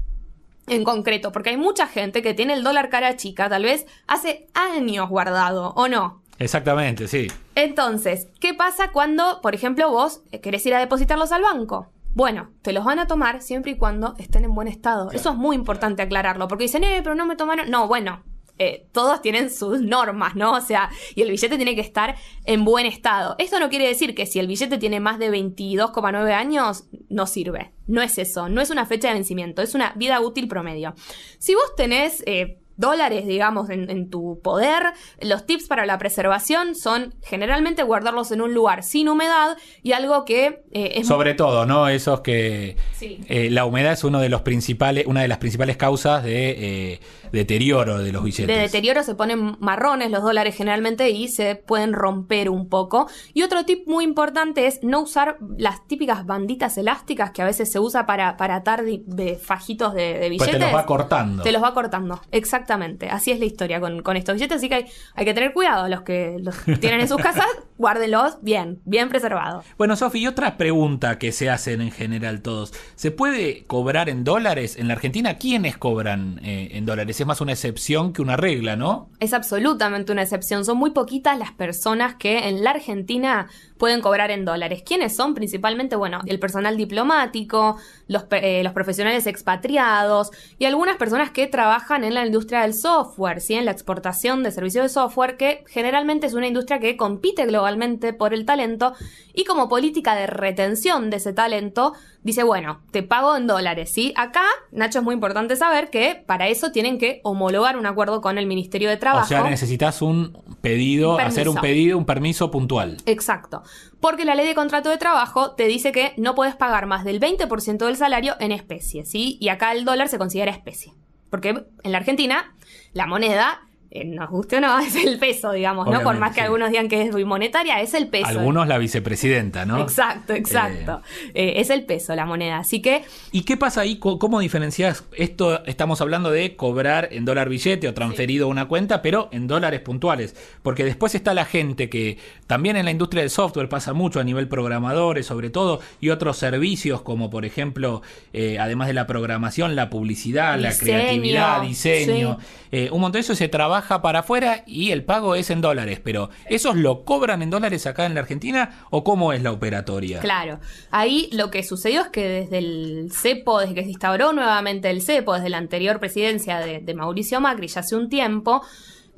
En 0.69 0.83
concreto, 0.83 1.31
porque 1.31 1.49
hay 1.49 1.57
mucha 1.57 1.87
gente 1.87 2.21
que 2.21 2.33
tiene 2.33 2.53
el 2.53 2.63
dólar 2.63 2.89
cara 2.89 3.15
chica, 3.15 3.49
tal 3.49 3.63
vez 3.63 3.85
hace 4.07 4.47
años 4.53 5.09
guardado, 5.09 5.73
¿o 5.75 5.87
no? 5.87 6.21
Exactamente, 6.37 7.07
sí. 7.07 7.27
Entonces, 7.55 8.27
¿qué 8.39 8.53
pasa 8.53 8.91
cuando, 8.91 9.41
por 9.41 9.55
ejemplo, 9.55 9.89
vos 9.91 10.21
querés 10.41 10.65
ir 10.65 10.73
a 10.73 10.79
depositarlos 10.79 11.31
al 11.31 11.41
banco? 11.41 11.89
Bueno, 12.13 12.49
te 12.61 12.73
los 12.73 12.85
van 12.85 12.99
a 12.99 13.07
tomar 13.07 13.41
siempre 13.41 13.71
y 13.71 13.77
cuando 13.77 14.15
estén 14.17 14.43
en 14.43 14.55
buen 14.55 14.67
estado. 14.67 15.11
Eso 15.11 15.31
es 15.31 15.35
muy 15.35 15.55
importante 15.55 16.01
aclararlo, 16.01 16.47
porque 16.47 16.63
dicen, 16.63 16.83
eh, 16.83 17.01
pero 17.03 17.15
no 17.15 17.25
me 17.25 17.35
tomaron. 17.35 17.69
No, 17.69 17.87
bueno, 17.87 18.23
eh, 18.59 18.87
todos 18.91 19.21
tienen 19.21 19.49
sus 19.49 19.81
normas, 19.81 20.35
¿no? 20.35 20.53
O 20.53 20.61
sea, 20.61 20.89
y 21.15 21.21
el 21.21 21.31
billete 21.31 21.55
tiene 21.55 21.75
que 21.75 21.81
estar 21.81 22.15
en 22.45 22.65
buen 22.65 22.85
estado. 22.85 23.35
Esto 23.39 23.59
no 23.59 23.69
quiere 23.69 23.87
decir 23.87 24.13
que 24.13 24.25
si 24.25 24.39
el 24.39 24.47
billete 24.47 24.77
tiene 24.77 24.99
más 24.99 25.17
de 25.17 25.31
22,9 25.31 26.31
años, 26.31 26.83
no 27.09 27.25
sirve. 27.25 27.71
No 27.87 28.01
es 28.01 28.17
eso, 28.17 28.49
no 28.49 28.61
es 28.61 28.69
una 28.69 28.85
fecha 28.85 29.07
de 29.07 29.15
vencimiento, 29.15 29.61
es 29.61 29.73
una 29.73 29.93
vida 29.95 30.19
útil 30.21 30.47
promedio. 30.47 30.93
Si 31.39 31.55
vos 31.55 31.75
tenés... 31.75 32.23
eh, 32.27 32.58
dólares, 32.79 33.27
digamos, 33.27 33.69
en, 33.69 33.89
en 33.89 34.09
tu 34.09 34.39
poder. 34.41 34.83
Los 35.21 35.45
tips 35.45 35.67
para 35.67 35.85
la 35.85 35.97
preservación 35.97 36.75
son 36.75 37.13
generalmente 37.23 37.83
guardarlos 37.83 38.31
en 38.31 38.41
un 38.41 38.53
lugar 38.53 38.83
sin 38.83 39.09
humedad 39.09 39.57
y 39.83 39.91
algo 39.91 40.25
que 40.25 40.63
eh, 40.71 40.93
es 40.95 41.07
Sobre 41.07 41.33
todo, 41.33 41.65
¿no? 41.65 41.87
Esos 41.89 42.21
que 42.21 42.77
Sí. 42.93 43.19
eh, 43.27 43.49
la 43.51 43.65
humedad 43.65 43.93
es 43.93 44.03
uno 44.03 44.19
de 44.19 44.29
los 44.29 44.41
principales, 44.41 45.05
una 45.07 45.21
de 45.21 45.27
las 45.27 45.37
principales 45.39 45.77
causas 45.77 46.23
de 46.23 46.93
eh, 46.93 46.99
deterioro 47.31 47.99
de 47.99 48.11
los 48.11 48.23
billetes. 48.23 48.47
de 48.47 48.61
deterioro 48.61 49.03
se 49.03 49.15
ponen 49.15 49.57
marrones 49.59 50.09
los 50.11 50.23
dólares 50.23 50.55
generalmente 50.55 51.09
y 51.09 51.27
se 51.27 51.55
pueden 51.55 51.93
romper 51.93 52.49
un 52.49 52.69
poco. 52.69 53.07
Y 53.33 53.43
otro 53.43 53.65
tip 53.65 53.87
muy 53.87 54.03
importante 54.03 54.67
es 54.67 54.79
no 54.83 55.01
usar 55.01 55.37
las 55.57 55.85
típicas 55.87 56.25
banditas 56.25 56.77
elásticas 56.77 57.31
que 57.31 57.41
a 57.41 57.45
veces 57.45 57.71
se 57.71 57.79
usa 57.79 58.05
para, 58.05 58.37
para 58.37 58.55
atar 58.55 58.83
de 58.85 59.35
fajitos 59.35 59.93
de, 59.93 60.13
de 60.13 60.19
Pues 60.19 60.29
billetes. 60.29 60.53
te 60.53 60.59
los 60.59 60.73
va 60.73 60.85
cortando. 60.85 61.43
Te 61.43 61.51
los 61.51 61.61
va 61.61 61.73
cortando, 61.73 62.21
exactamente. 62.31 62.68
Exactamente, 62.69 63.09
así 63.09 63.31
es 63.31 63.39
la 63.39 63.45
historia 63.45 63.79
con, 63.79 64.03
con 64.03 64.15
estos 64.15 64.35
billetes, 64.35 64.57
así 64.57 64.69
que 64.69 64.75
hay, 64.75 64.85
hay 65.15 65.25
que 65.25 65.33
tener 65.33 65.53
cuidado. 65.53 65.87
Los 65.87 66.03
que 66.03 66.37
los 66.39 66.55
tienen 66.79 66.99
en 66.99 67.07
sus 67.07 67.17
casas, 67.17 67.47
guárdenlos 67.79 68.37
bien, 68.43 68.79
bien 68.85 69.09
preservados. 69.09 69.65
Bueno, 69.75 69.95
Sofi, 69.95 70.19
y 70.19 70.27
otra 70.27 70.55
pregunta 70.55 71.17
que 71.17 71.31
se 71.31 71.49
hacen 71.49 71.81
en 71.81 71.89
general 71.89 72.43
todos. 72.43 72.71
¿Se 72.95 73.09
puede 73.09 73.63
cobrar 73.65 74.07
en 74.07 74.23
dólares? 74.23 74.77
En 74.77 74.87
la 74.87 74.93
Argentina, 74.93 75.39
¿quiénes 75.39 75.77
cobran 75.77 76.39
eh, 76.43 76.69
en 76.73 76.85
dólares? 76.85 77.19
Es 77.19 77.25
más 77.25 77.41
una 77.41 77.53
excepción 77.53 78.13
que 78.13 78.21
una 78.21 78.37
regla, 78.37 78.75
¿no? 78.75 79.09
Es 79.19 79.33
absolutamente 79.33 80.11
una 80.11 80.21
excepción. 80.21 80.63
Son 80.63 80.77
muy 80.77 80.91
poquitas 80.91 81.39
las 81.39 81.51
personas 81.51 82.15
que 82.15 82.49
en 82.49 82.63
la 82.63 82.69
Argentina 82.69 83.47
pueden 83.79 84.01
cobrar 84.01 84.29
en 84.29 84.45
dólares. 84.45 84.83
¿Quiénes 84.85 85.15
son? 85.15 85.33
Principalmente, 85.33 85.95
bueno, 85.95 86.19
el 86.27 86.37
personal 86.37 86.77
diplomático, 86.77 87.77
los, 88.07 88.25
eh, 88.31 88.61
los 88.63 88.73
profesionales 88.73 89.25
expatriados 89.25 90.29
y 90.59 90.65
algunas 90.65 90.97
personas 90.97 91.31
que 91.31 91.47
trabajan 91.47 92.03
en 92.03 92.13
la 92.13 92.25
industria 92.25 92.58
del 92.61 92.73
software, 92.73 93.41
¿sí? 93.41 93.55
en 93.55 93.65
la 93.65 93.71
exportación 93.71 94.43
de 94.43 94.51
servicios 94.51 94.83
de 94.83 94.89
software, 94.89 95.37
que 95.37 95.63
generalmente 95.67 96.27
es 96.27 96.33
una 96.33 96.47
industria 96.47 96.79
que 96.79 96.97
compite 96.97 97.45
globalmente 97.45 98.13
por 98.13 98.33
el 98.33 98.45
talento 98.45 98.93
y 99.33 99.43
como 99.45 99.69
política 99.69 100.15
de 100.15 100.27
retención 100.27 101.09
de 101.09 101.17
ese 101.17 101.33
talento, 101.33 101.93
dice, 102.23 102.43
bueno, 102.43 102.81
te 102.91 103.03
pago 103.03 103.35
en 103.35 103.47
dólares, 103.47 103.91
¿sí? 103.91 104.13
Acá, 104.17 104.43
Nacho, 104.71 104.99
es 104.99 105.05
muy 105.05 105.13
importante 105.13 105.55
saber 105.55 105.89
que 105.89 106.21
para 106.25 106.47
eso 106.47 106.71
tienen 106.71 106.97
que 106.97 107.21
homologar 107.23 107.77
un 107.77 107.85
acuerdo 107.85 108.21
con 108.21 108.37
el 108.37 108.45
Ministerio 108.45 108.89
de 108.89 108.97
Trabajo. 108.97 109.25
O 109.25 109.27
sea, 109.27 109.43
necesitas 109.43 110.01
un 110.01 110.33
pedido, 110.61 111.15
Un 111.15 111.21
hacer 111.21 111.47
un 111.49 111.55
pedido, 111.55 111.97
un 111.97 112.05
permiso 112.05 112.51
puntual. 112.51 112.97
Exacto. 113.05 113.63
Porque 113.99 114.25
la 114.25 114.35
ley 114.35 114.47
de 114.47 114.55
contrato 114.55 114.89
de 114.89 114.97
trabajo 114.97 115.51
te 115.51 115.67
dice 115.67 115.91
que 115.91 116.13
no 116.17 116.35
puedes 116.35 116.55
pagar 116.55 116.85
más 116.85 117.03
del 117.03 117.19
20% 117.19 117.77
del 117.85 117.95
salario 117.95 118.35
en 118.39 118.51
especie, 118.51 119.05
¿sí? 119.05 119.37
Y 119.39 119.49
acá 119.49 119.71
el 119.71 119.85
dólar 119.85 120.09
se 120.09 120.17
considera 120.17 120.51
especie. 120.51 120.93
Porque 121.29 121.49
en 121.49 121.91
la 121.91 121.97
Argentina, 121.97 122.53
la 122.93 123.05
moneda, 123.05 123.61
eh, 123.91 124.05
nos 124.05 124.29
guste 124.29 124.57
o 124.57 124.61
no, 124.61 124.77
es 124.85 124.95
el 124.95 125.17
peso, 125.17 125.51
digamos, 125.51 125.89
¿no? 125.89 126.01
Por 126.03 126.17
más 126.19 126.29
que 126.29 126.41
sí. 126.41 126.45
algunos 126.45 126.69
digan 126.69 126.87
que 126.87 127.01
es 127.01 127.25
monetaria, 127.25 127.81
es 127.81 127.95
el 127.95 128.07
peso. 128.07 128.27
Algunos 128.27 128.67
la 128.67 128.77
vicepresidenta, 128.77 129.65
¿no? 129.65 129.81
Exacto, 129.81 130.33
exacto. 130.33 131.01
Eh, 131.33 131.53
es 131.57 131.71
el 131.71 131.85
peso, 131.85 132.15
la 132.15 132.25
moneda. 132.25 132.57
Así 132.57 132.81
que 132.81 133.03
¿Y 133.31 133.41
qué 133.41 133.57
pasa 133.57 133.81
ahí? 133.81 133.97
¿Cómo 133.97 134.39
diferencias 134.39 135.05
esto? 135.17 135.65
Estamos 135.65 136.01
hablando 136.01 136.29
de 136.29 136.55
cobrar 136.55 137.09
en 137.11 137.25
dólar 137.25 137.49
billete 137.49 137.87
o 137.87 137.93
transferido 137.95 138.45
a 138.45 138.49
una 138.49 138.67
cuenta, 138.67 139.01
pero 139.01 139.27
en 139.31 139.47
dólares 139.47 139.79
puntuales. 139.79 140.35
Porque 140.61 140.83
después 140.83 141.15
está 141.15 141.33
la 141.33 141.45
gente 141.45 141.89
que 141.89 142.19
también 142.45 142.77
en 142.77 142.85
la 142.85 142.91
industria 142.91 143.21
del 143.21 143.31
software 143.31 143.69
pasa 143.69 143.93
mucho 143.93 144.19
a 144.19 144.23
nivel 144.23 144.47
programadores, 144.47 145.25
sobre 145.25 145.49
todo, 145.49 145.79
y 145.99 146.09
otros 146.09 146.37
servicios 146.37 147.01
como, 147.01 147.31
por 147.31 147.43
ejemplo, 147.43 148.03
eh, 148.33 148.57
además 148.59 148.87
de 148.87 148.93
la 148.93 149.07
programación, 149.07 149.75
la 149.75 149.89
publicidad, 149.89 150.59
la 150.59 150.77
creatividad, 150.77 151.63
diseño. 151.63 152.37
sí. 152.39 152.45
Eh, 152.71 152.89
un 152.91 153.01
montón 153.01 153.13
de 153.13 153.21
eso 153.21 153.33
se 153.33 153.47
trabaja 153.47 153.78
para 153.87 154.19
afuera 154.19 154.63
y 154.65 154.91
el 154.91 155.03
pago 155.03 155.35
es 155.35 155.49
en 155.49 155.61
dólares. 155.61 155.99
Pero, 156.03 156.29
¿esos 156.49 156.75
lo 156.75 157.03
cobran 157.03 157.41
en 157.41 157.49
dólares 157.49 157.85
acá 157.87 158.05
en 158.05 158.13
la 158.13 158.21
Argentina 158.21 158.85
o 158.89 159.03
cómo 159.03 159.33
es 159.33 159.41
la 159.41 159.51
operatoria? 159.51 160.19
Claro, 160.19 160.59
ahí 160.91 161.29
lo 161.31 161.51
que 161.51 161.63
sucedió 161.63 162.01
es 162.01 162.07
que 162.09 162.27
desde 162.27 162.57
el 162.59 163.09
CEPO, 163.11 163.59
desde 163.59 163.75
que 163.75 163.83
se 163.83 163.89
instauró 163.89 164.33
nuevamente 164.33 164.89
el 164.89 165.01
CEPO, 165.01 165.35
desde 165.35 165.49
la 165.49 165.57
anterior 165.57 165.99
presidencia 165.99 166.59
de, 166.59 166.79
de 166.79 166.93
Mauricio 166.93 167.41
Macri, 167.41 167.67
ya 167.67 167.81
hace 167.81 167.95
un 167.95 168.09
tiempo, 168.09 168.61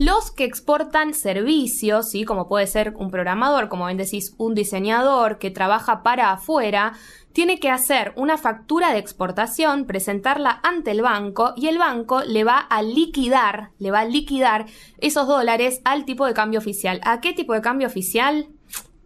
los 0.01 0.31
que 0.31 0.45
exportan 0.45 1.13
servicios, 1.13 2.09
¿sí? 2.09 2.25
como 2.25 2.47
puede 2.47 2.65
ser 2.65 2.95
un 2.97 3.11
programador, 3.11 3.69
como 3.69 3.85
bien 3.85 3.99
decís, 3.99 4.33
un 4.39 4.55
diseñador 4.55 5.37
que 5.37 5.51
trabaja 5.51 6.01
para 6.01 6.31
afuera, 6.31 6.93
tiene 7.33 7.59
que 7.59 7.69
hacer 7.69 8.11
una 8.15 8.39
factura 8.39 8.93
de 8.93 8.97
exportación, 8.97 9.85
presentarla 9.85 10.59
ante 10.63 10.89
el 10.89 11.03
banco 11.03 11.53
y 11.55 11.67
el 11.67 11.77
banco 11.77 12.23
le 12.23 12.43
va 12.43 12.57
a 12.57 12.81
liquidar, 12.81 13.69
le 13.77 13.91
va 13.91 13.99
a 13.99 14.05
liquidar 14.05 14.65
esos 14.97 15.27
dólares 15.27 15.81
al 15.85 16.03
tipo 16.05 16.25
de 16.25 16.33
cambio 16.33 16.57
oficial. 16.59 16.99
¿A 17.03 17.21
qué 17.21 17.33
tipo 17.33 17.53
de 17.53 17.61
cambio 17.61 17.85
oficial? 17.85 18.47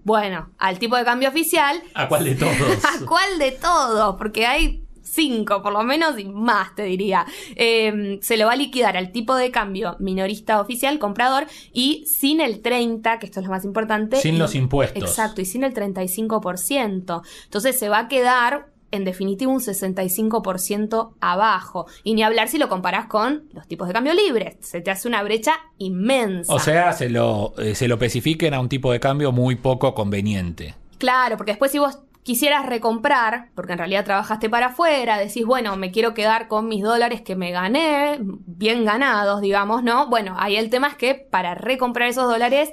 Bueno, 0.05 0.51
al 0.59 0.79
tipo 0.79 0.95
de 0.95 1.03
cambio 1.03 1.27
oficial 1.27 1.81
¿A 1.93 2.07
cuál 2.07 2.23
de 2.23 2.35
todos? 2.35 2.85
¿A 2.85 3.05
cuál 3.05 3.37
de 3.37 3.51
todos? 3.51 4.15
Porque 4.15 4.45
hay 4.45 4.84
cinco 5.15 5.61
por 5.63 5.73
lo 5.73 5.83
menos 5.83 6.19
y 6.19 6.25
más 6.25 6.75
te 6.75 6.83
diría. 6.83 7.25
Eh, 7.55 8.19
se 8.21 8.37
lo 8.37 8.45
va 8.47 8.53
a 8.53 8.55
liquidar 8.57 8.97
al 8.97 9.11
tipo 9.11 9.35
de 9.35 9.49
cambio 9.51 9.95
minorista 9.99 10.59
oficial, 10.61 10.99
comprador, 10.99 11.45
y 11.73 12.05
sin 12.05 12.41
el 12.41 12.61
30, 12.61 13.17
que 13.19 13.25
esto 13.25 13.39
es 13.39 13.45
lo 13.45 13.51
más 13.51 13.65
importante. 13.65 14.17
Sin 14.17 14.35
y- 14.35 14.37
los 14.37 14.53
impuestos. 14.55 15.01
Exacto, 15.09 15.41
y 15.41 15.45
sin 15.45 15.63
el 15.63 15.73
35%. 15.73 17.21
Entonces 17.45 17.79
se 17.79 17.89
va 17.89 17.99
a 17.99 18.07
quedar, 18.07 18.67
en 18.91 19.03
definitiva, 19.05 19.51
un 19.51 19.59
65% 19.61 21.13
abajo. 21.19 21.87
Y 22.03 22.13
ni 22.13 22.23
hablar 22.23 22.47
si 22.49 22.57
lo 22.57 22.69
comparás 22.69 23.07
con 23.07 23.45
los 23.53 23.67
tipos 23.67 23.87
de 23.87 23.93
cambio 23.93 24.13
libres. 24.13 24.57
Se 24.61 24.81
te 24.81 24.91
hace 24.91 25.07
una 25.07 25.23
brecha 25.23 25.53
inmensa. 25.77 26.53
O 26.53 26.59
sea, 26.59 26.93
se 26.93 27.09
lo, 27.09 27.53
eh, 27.57 27.75
se 27.75 27.87
lo 27.87 27.95
especifiquen 27.95 28.53
a 28.53 28.59
un 28.59 28.69
tipo 28.69 28.91
de 28.91 28.99
cambio 28.99 29.31
muy 29.31 29.55
poco 29.55 29.93
conveniente. 29.93 30.75
Claro, 30.97 31.37
porque 31.37 31.51
después 31.51 31.71
si 31.71 31.79
vos 31.79 31.99
quisieras 32.25 32.65
recomprar, 32.65 33.51
porque 33.53 33.73
en 33.73 33.77
realidad 33.77 34.03
trabajaste 34.03 34.49
para 34.49 34.67
afuera, 34.67 35.19
decís, 35.19 35.45
bueno, 35.45 35.77
me 35.77 35.91
quiero 35.91 36.15
quedar 36.15 36.47
con 36.47 36.67
mis 36.67 36.81
dólares 36.81 37.21
que 37.21 37.35
me 37.35 37.51
gané, 37.51 38.17
bien 38.19 38.83
ganados, 38.83 39.41
digamos, 39.41 39.83
¿no? 39.83 40.09
Bueno, 40.09 40.35
ahí 40.39 40.55
el 40.55 40.71
tema 40.71 40.87
es 40.87 40.95
que 40.95 41.13
para 41.13 41.53
recomprar 41.53 42.09
esos 42.09 42.27
dólares 42.27 42.71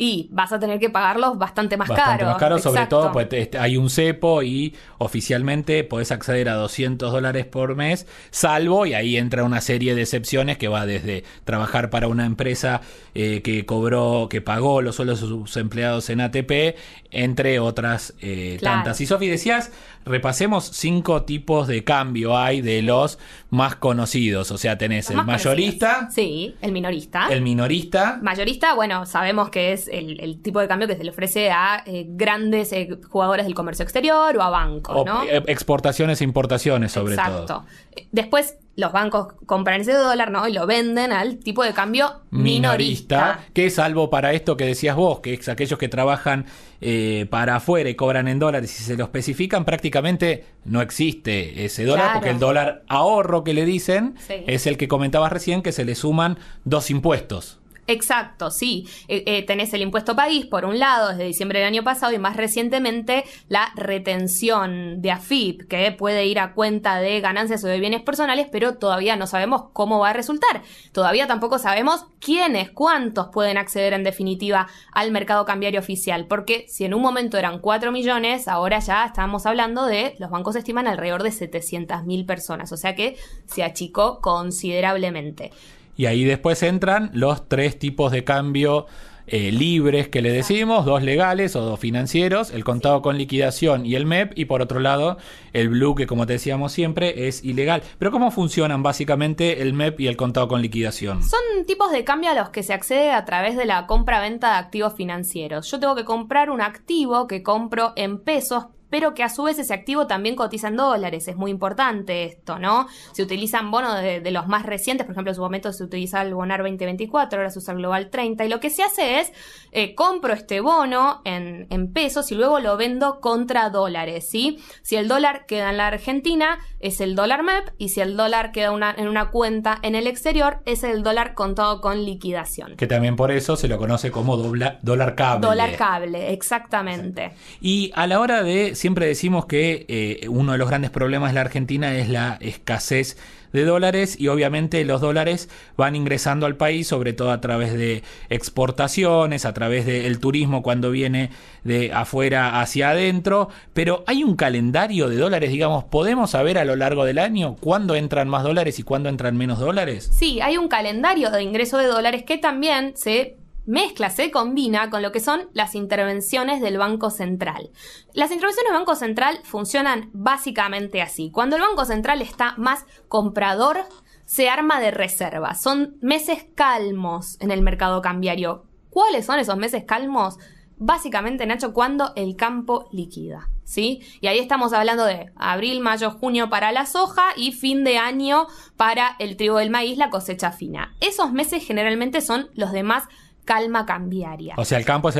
y 0.00 0.28
vas 0.30 0.52
a 0.52 0.60
tener 0.60 0.78
que 0.78 0.90
pagarlos 0.90 1.36
bastante 1.38 1.76
más 1.76 1.88
Bastante 1.88 2.10
caros. 2.20 2.28
más 2.34 2.38
caro, 2.38 2.58
sobre 2.60 2.74
Exacto. 2.76 3.00
todo 3.00 3.12
pues 3.12 3.26
este, 3.32 3.58
hay 3.58 3.76
un 3.76 3.90
cepo 3.90 4.42
y 4.44 4.74
oficialmente 4.98 5.82
podés 5.84 6.12
acceder 6.12 6.48
a 6.48 6.54
200 6.54 7.10
dólares 7.12 7.44
por 7.46 7.74
mes, 7.74 8.06
salvo, 8.30 8.86
y 8.86 8.94
ahí 8.94 9.16
entra 9.16 9.42
una 9.44 9.60
serie 9.60 9.94
de 9.96 10.02
excepciones 10.02 10.56
que 10.56 10.68
va 10.68 10.86
desde 10.86 11.24
trabajar 11.44 11.90
para 11.90 12.06
una 12.08 12.26
empresa 12.26 12.80
eh, 13.14 13.42
que 13.42 13.66
cobró, 13.66 14.28
que 14.30 14.40
pagó 14.40 14.82
los 14.82 14.96
sueldos 14.96 15.20
de 15.20 15.26
sus 15.26 15.56
empleados 15.56 16.08
en 16.10 16.20
ATP, 16.20 16.76
entre 17.10 17.58
otras 17.58 18.14
eh, 18.20 18.56
Claro. 18.60 18.76
tantas. 18.76 19.00
Y 19.00 19.06
Sofi, 19.06 19.26
decías, 19.28 19.72
repasemos 20.08 20.64
cinco 20.72 21.22
tipos 21.22 21.66
de 21.68 21.84
cambio 21.84 22.36
hay 22.36 22.60
de 22.60 22.82
los 22.82 23.18
más 23.50 23.76
conocidos. 23.76 24.50
O 24.50 24.58
sea, 24.58 24.76
tenés 24.78 25.10
Los 25.10 25.20
el 25.20 25.26
mayorista, 25.26 25.94
conocidos. 26.00 26.14
Sí, 26.14 26.54
el 26.60 26.72
minorista. 26.72 27.28
el 27.30 27.42
minorista, 27.42 28.18
Mayorista, 28.22 28.74
bueno, 28.74 29.06
sabemos 29.06 29.50
que 29.50 29.72
es 29.72 29.88
el, 29.88 30.18
el 30.20 30.42
tipo 30.42 30.60
de 30.60 30.68
cambio 30.68 30.88
que 30.88 30.96
se 30.96 31.04
le 31.04 31.10
ofrece 31.10 31.50
a 31.50 31.82
eh, 31.86 32.06
grandes 32.08 32.72
eh, 32.72 32.88
jugadores 33.08 33.44
del 33.46 33.54
comercio 33.54 33.82
exterior 33.82 34.36
o 34.36 34.42
a 34.42 34.50
bancos, 34.50 34.96
o, 34.96 35.04
¿no? 35.04 35.22
eh, 35.24 35.42
exportaciones 35.46 36.20
e 36.20 36.24
importaciones 36.24 36.92
sobre 36.92 37.14
Exacto. 37.14 37.44
todo. 37.44 37.64
Eh, 37.96 38.06
Después 38.10 38.56
los 38.78 38.92
bancos 38.92 39.34
compran 39.44 39.80
ese 39.80 39.92
dólar, 39.92 40.30
¿no? 40.30 40.46
Y 40.46 40.52
lo 40.52 40.64
venden 40.64 41.10
al 41.10 41.38
tipo 41.38 41.64
de 41.64 41.72
cambio 41.74 42.12
minorista, 42.30 43.16
minorista. 43.16 43.40
que 43.52 43.70
salvo 43.70 44.08
para 44.08 44.32
esto 44.34 44.56
que 44.56 44.64
decías 44.66 44.94
vos, 44.94 45.18
que 45.18 45.34
es 45.34 45.48
aquellos 45.48 45.80
que 45.80 45.88
trabajan 45.88 46.46
eh, 46.80 47.26
para 47.28 47.56
afuera 47.56 47.90
y 47.90 47.96
cobran 47.96 48.28
en 48.28 48.38
dólares 48.38 48.78
y 48.80 48.84
se 48.84 48.96
lo 48.96 49.02
especifican, 49.02 49.64
prácticamente 49.64 50.44
no 50.64 50.80
existe 50.80 51.64
ese 51.64 51.84
dólar, 51.84 52.04
Claro. 52.04 52.18
porque 52.20 52.30
el 52.30 52.38
dólar 52.38 52.84
ahorro 52.86 53.42
que 53.42 53.52
le 53.52 53.64
dicen 53.64 54.14
Sí. 54.26 54.34
es 54.46 54.68
el 54.68 54.76
que 54.76 54.86
comentabas 54.86 55.32
recién, 55.32 55.60
que 55.62 55.72
se 55.72 55.84
le 55.84 55.96
suman 55.96 56.38
dos 56.64 56.88
impuestos. 56.90 57.58
Exacto, 57.88 58.50
sí. 58.50 58.86
Eh, 59.08 59.22
eh, 59.24 59.46
tenés 59.46 59.72
el 59.72 59.80
impuesto 59.80 60.14
país, 60.14 60.44
por 60.44 60.66
un 60.66 60.78
lado, 60.78 61.08
desde 61.08 61.24
diciembre 61.24 61.58
del 61.58 61.68
año 61.68 61.82
pasado, 61.82 62.12
y 62.12 62.18
más 62.18 62.36
recientemente 62.36 63.24
la 63.48 63.72
retención 63.76 65.00
de 65.00 65.10
AFIP, 65.10 65.66
que 65.68 65.90
puede 65.92 66.26
ir 66.26 66.38
a 66.38 66.52
cuenta 66.52 67.00
de 67.00 67.18
ganancias 67.22 67.64
o 67.64 67.66
de 67.66 67.80
bienes 67.80 68.02
personales, 68.02 68.46
pero 68.52 68.76
todavía 68.76 69.16
no 69.16 69.26
sabemos 69.26 69.70
cómo 69.72 70.00
va 70.00 70.10
a 70.10 70.12
resultar. 70.12 70.62
Todavía 70.92 71.26
tampoco 71.26 71.58
sabemos 71.58 72.04
quiénes, 72.20 72.70
cuántos 72.70 73.28
pueden 73.28 73.56
acceder 73.56 73.94
en 73.94 74.04
definitiva 74.04 74.68
al 74.92 75.10
mercado 75.10 75.46
cambiario 75.46 75.80
oficial, 75.80 76.26
porque 76.26 76.66
si 76.68 76.84
en 76.84 76.92
un 76.92 77.00
momento 77.00 77.38
eran 77.38 77.58
4 77.58 77.90
millones, 77.90 78.48
ahora 78.48 78.80
ya 78.80 79.06
estamos 79.06 79.46
hablando 79.46 79.86
de, 79.86 80.14
los 80.18 80.28
bancos 80.28 80.56
estiman 80.56 80.88
alrededor 80.88 81.22
de 81.22 81.30
700 81.30 82.04
mil 82.04 82.26
personas, 82.26 82.70
o 82.70 82.76
sea 82.76 82.94
que 82.94 83.16
se 83.46 83.64
achicó 83.64 84.20
considerablemente. 84.20 85.52
Y 85.98 86.06
ahí 86.06 86.22
después 86.22 86.62
entran 86.62 87.10
los 87.12 87.48
tres 87.48 87.76
tipos 87.76 88.12
de 88.12 88.22
cambio 88.22 88.86
eh, 89.26 89.50
libres 89.50 90.08
que 90.08 90.22
le 90.22 90.30
decimos, 90.30 90.86
dos 90.86 91.02
legales 91.02 91.56
o 91.56 91.60
dos 91.60 91.80
financieros, 91.80 92.50
el 92.50 92.62
contado 92.62 93.02
con 93.02 93.18
liquidación 93.18 93.84
y 93.84 93.96
el 93.96 94.06
MEP, 94.06 94.32
y 94.38 94.44
por 94.44 94.62
otro 94.62 94.78
lado 94.78 95.18
el 95.52 95.68
Blue, 95.68 95.96
que 95.96 96.06
como 96.06 96.24
te 96.24 96.34
decíamos 96.34 96.70
siempre 96.70 97.26
es 97.26 97.44
ilegal. 97.44 97.82
Pero 97.98 98.12
¿cómo 98.12 98.30
funcionan 98.30 98.84
básicamente 98.84 99.60
el 99.60 99.74
MEP 99.74 100.00
y 100.00 100.06
el 100.06 100.16
contado 100.16 100.46
con 100.46 100.62
liquidación? 100.62 101.22
Son 101.24 101.66
tipos 101.66 101.90
de 101.90 102.04
cambio 102.04 102.30
a 102.30 102.34
los 102.34 102.50
que 102.50 102.62
se 102.62 102.72
accede 102.72 103.10
a 103.10 103.24
través 103.24 103.56
de 103.56 103.66
la 103.66 103.88
compra-venta 103.88 104.52
de 104.52 104.58
activos 104.58 104.94
financieros. 104.94 105.68
Yo 105.68 105.80
tengo 105.80 105.96
que 105.96 106.04
comprar 106.04 106.48
un 106.48 106.60
activo 106.60 107.26
que 107.26 107.42
compro 107.42 107.92
en 107.96 108.22
pesos 108.22 108.66
pero 108.90 109.14
que 109.14 109.22
a 109.22 109.28
su 109.28 109.42
vez 109.42 109.58
ese 109.58 109.74
activo 109.74 110.06
también 110.06 110.36
cotiza 110.36 110.68
en 110.68 110.76
dólares. 110.76 111.28
Es 111.28 111.36
muy 111.36 111.50
importante 111.50 112.24
esto, 112.24 112.58
¿no? 112.58 112.86
Se 113.12 113.22
utilizan 113.22 113.70
bonos 113.70 114.00
de, 114.00 114.28
los 114.30 114.46
más 114.46 114.66
recientes, 114.66 115.06
por 115.06 115.12
ejemplo, 115.12 115.30
en 115.30 115.36
su 115.36 115.40
momento 115.40 115.72
se 115.72 115.82
utiliza 115.82 116.22
el 116.22 116.34
Bonar 116.34 116.60
2024, 116.60 117.38
ahora 117.38 117.50
se 117.50 117.58
usa 117.58 117.72
el 117.72 117.78
Global 117.78 118.10
30, 118.10 118.44
y 118.44 118.48
lo 118.48 118.60
que 118.60 118.70
se 118.70 118.82
hace 118.82 119.20
es, 119.20 119.32
eh, 119.72 119.94
compro 119.94 120.32
este 120.34 120.60
bono 120.60 121.22
en, 121.24 121.66
en, 121.70 121.92
pesos 121.92 122.30
y 122.30 122.34
luego 122.34 122.60
lo 122.60 122.76
vendo 122.76 123.20
contra 123.20 123.70
dólares, 123.70 124.28
¿sí? 124.28 124.58
Si 124.82 124.96
el 124.96 125.08
dólar 125.08 125.46
queda 125.46 125.70
en 125.70 125.78
la 125.78 125.86
Argentina, 125.86 126.58
es 126.80 127.00
el 127.00 127.14
dólar 127.14 127.42
MEP, 127.42 127.70
y 127.78 127.88
si 127.88 128.00
el 128.00 128.16
dólar 128.16 128.52
queda 128.52 128.72
una, 128.72 128.94
en 128.96 129.08
una 129.08 129.30
cuenta 129.30 129.78
en 129.82 129.94
el 129.94 130.06
exterior, 130.06 130.60
es 130.66 130.84
el 130.84 131.02
dólar 131.02 131.34
contado 131.34 131.80
con 131.80 132.04
liquidación. 132.04 132.76
Que 132.76 132.86
también 132.86 133.16
por 133.16 133.30
eso 133.30 133.56
se 133.56 133.68
lo 133.68 133.78
conoce 133.78 134.10
como 134.10 134.36
dólar 134.36 135.14
cable. 135.14 135.46
Dólar 135.46 135.76
cable, 135.76 136.32
exactamente. 136.32 137.32
Y 137.60 137.90
a 137.94 138.06
la 138.06 138.20
hora 138.20 138.42
de 138.42 138.74
siempre 138.78 139.06
decimos 139.06 139.46
que 139.46 139.84
eh, 139.88 140.28
uno 140.28 140.52
de 140.52 140.58
los 140.58 140.68
grandes 140.68 140.90
problemas 140.90 141.30
de 141.30 141.34
la 141.34 141.40
Argentina 141.42 141.96
es 141.96 142.08
la 142.08 142.38
escasez 142.40 143.16
de 143.52 143.64
dólares 143.64 144.18
y 144.18 144.28
obviamente 144.28 144.84
los 144.84 145.00
dólares 145.00 145.48
van 145.76 145.96
ingresando 145.96 146.46
al 146.46 146.56
país 146.56 146.86
sobre 146.86 147.12
todo 147.12 147.30
a 147.30 147.40
través 147.40 147.72
de 147.72 148.02
exportaciones, 148.28 149.44
a 149.44 149.54
través 149.54 149.86
del 149.86 150.20
turismo 150.20 150.62
cuando 150.62 150.90
viene 150.90 151.30
de 151.64 151.92
afuera 151.92 152.60
hacia 152.60 152.90
adentro, 152.90 153.48
pero 153.72 154.04
hay 154.06 154.22
un 154.22 154.36
calendario 154.36 155.08
de 155.08 155.16
dólares, 155.16 155.50
digamos, 155.50 155.84
¿podemos 155.84 156.30
saber 156.30 156.58
a 156.58 156.64
lo 156.64 156.76
largo 156.76 157.04
del 157.04 157.18
año 157.18 157.56
cuándo 157.56 157.94
entran 157.94 158.28
más 158.28 158.42
dólares 158.42 158.78
y 158.78 158.82
cuándo 158.82 159.08
entran 159.08 159.36
menos 159.36 159.58
dólares? 159.58 160.10
Sí, 160.12 160.40
hay 160.40 160.56
un 160.56 160.68
calendario 160.68 161.30
de 161.30 161.42
ingreso 161.42 161.78
de 161.78 161.86
dólares 161.86 162.24
que 162.24 162.38
también 162.38 162.92
se 162.96 163.37
mezcla, 163.68 164.10
se 164.10 164.30
combina 164.30 164.90
con 164.90 165.02
lo 165.02 165.12
que 165.12 165.20
son 165.20 165.48
las 165.52 165.74
intervenciones 165.74 166.60
del 166.60 166.78
Banco 166.78 167.10
Central. 167.10 167.70
Las 168.14 168.30
intervenciones 168.30 168.72
del 168.72 168.80
Banco 168.80 168.96
Central 168.96 169.40
funcionan 169.44 170.10
básicamente 170.14 171.02
así. 171.02 171.30
Cuando 171.30 171.56
el 171.56 171.62
Banco 171.62 171.84
Central 171.84 172.22
está 172.22 172.54
más 172.56 172.86
comprador, 173.08 173.84
se 174.24 174.48
arma 174.48 174.80
de 174.80 174.90
reserva. 174.90 175.54
Son 175.54 175.96
meses 176.00 176.46
calmos 176.54 177.38
en 177.40 177.50
el 177.50 177.62
mercado 177.62 178.02
cambiario. 178.02 178.64
¿Cuáles 178.90 179.26
son 179.26 179.38
esos 179.38 179.56
meses 179.56 179.84
calmos? 179.84 180.38
Básicamente, 180.78 181.44
Nacho, 181.44 181.72
cuando 181.72 182.12
el 182.16 182.36
campo 182.36 182.88
liquida. 182.90 183.50
¿Sí? 183.64 184.00
Y 184.22 184.28
ahí 184.28 184.38
estamos 184.38 184.72
hablando 184.72 185.04
de 185.04 185.30
abril, 185.36 185.80
mayo, 185.80 186.10
junio 186.12 186.48
para 186.48 186.72
la 186.72 186.86
soja 186.86 187.24
y 187.36 187.52
fin 187.52 187.84
de 187.84 187.98
año 187.98 188.46
para 188.78 189.14
el 189.18 189.36
trigo 189.36 189.58
del 189.58 189.68
maíz, 189.68 189.98
la 189.98 190.08
cosecha 190.08 190.52
fina. 190.52 190.94
Esos 191.00 191.32
meses 191.32 191.66
generalmente 191.66 192.22
son 192.22 192.48
los 192.54 192.72
demás 192.72 193.04
calma 193.48 193.86
cambiaria. 193.86 194.52
O 194.58 194.66
sea, 194.66 194.76
el 194.76 194.84
campo 194.84 195.08
es 195.08 195.16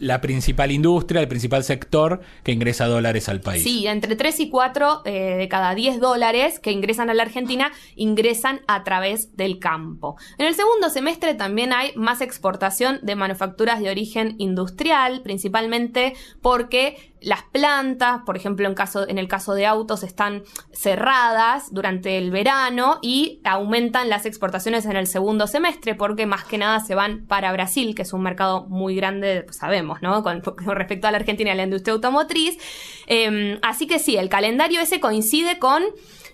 la 0.00 0.20
principal 0.20 0.72
industria, 0.72 1.20
el 1.20 1.28
principal 1.28 1.62
sector 1.62 2.20
que 2.42 2.50
ingresa 2.50 2.86
dólares 2.86 3.28
al 3.28 3.40
país. 3.40 3.62
Sí, 3.62 3.86
entre 3.86 4.16
3 4.16 4.40
y 4.40 4.50
4 4.50 5.02
eh, 5.04 5.36
de 5.38 5.48
cada 5.48 5.72
10 5.72 6.00
dólares 6.00 6.58
que 6.58 6.72
ingresan 6.72 7.08
a 7.08 7.14
la 7.14 7.22
Argentina 7.22 7.70
ingresan 7.94 8.62
a 8.66 8.82
través 8.82 9.36
del 9.36 9.60
campo. 9.60 10.16
En 10.38 10.46
el 10.46 10.56
segundo 10.56 10.90
semestre 10.90 11.34
también 11.34 11.72
hay 11.72 11.92
más 11.94 12.20
exportación 12.20 12.98
de 13.02 13.14
manufacturas 13.14 13.80
de 13.80 13.90
origen 13.90 14.34
industrial, 14.38 15.22
principalmente 15.22 16.14
porque 16.42 17.11
las 17.22 17.42
plantas, 17.44 18.22
por 18.24 18.36
ejemplo, 18.36 18.66
en, 18.68 18.74
caso, 18.74 19.08
en 19.08 19.18
el 19.18 19.28
caso 19.28 19.54
de 19.54 19.66
autos, 19.66 20.02
están 20.02 20.42
cerradas 20.72 21.72
durante 21.72 22.18
el 22.18 22.30
verano 22.30 22.98
y 23.02 23.40
aumentan 23.44 24.08
las 24.08 24.26
exportaciones 24.26 24.86
en 24.86 24.96
el 24.96 25.06
segundo 25.06 25.46
semestre 25.46 25.94
porque 25.94 26.26
más 26.26 26.44
que 26.44 26.58
nada 26.58 26.80
se 26.80 26.94
van 26.94 27.26
para 27.26 27.52
Brasil, 27.52 27.94
que 27.94 28.02
es 28.02 28.12
un 28.12 28.22
mercado 28.22 28.66
muy 28.68 28.94
grande, 28.96 29.42
pues 29.44 29.56
sabemos, 29.56 30.02
¿no? 30.02 30.22
Con, 30.22 30.42
respecto 30.74 31.06
a 31.06 31.10
la 31.10 31.18
Argentina 31.18 31.52
y 31.52 31.56
la 31.56 31.64
industria 31.64 31.94
automotriz. 31.94 32.58
Em, 33.06 33.58
así 33.62 33.86
que 33.86 33.98
sí, 33.98 34.16
el 34.16 34.28
calendario 34.28 34.80
ese 34.80 35.00
coincide 35.00 35.58
con 35.58 35.82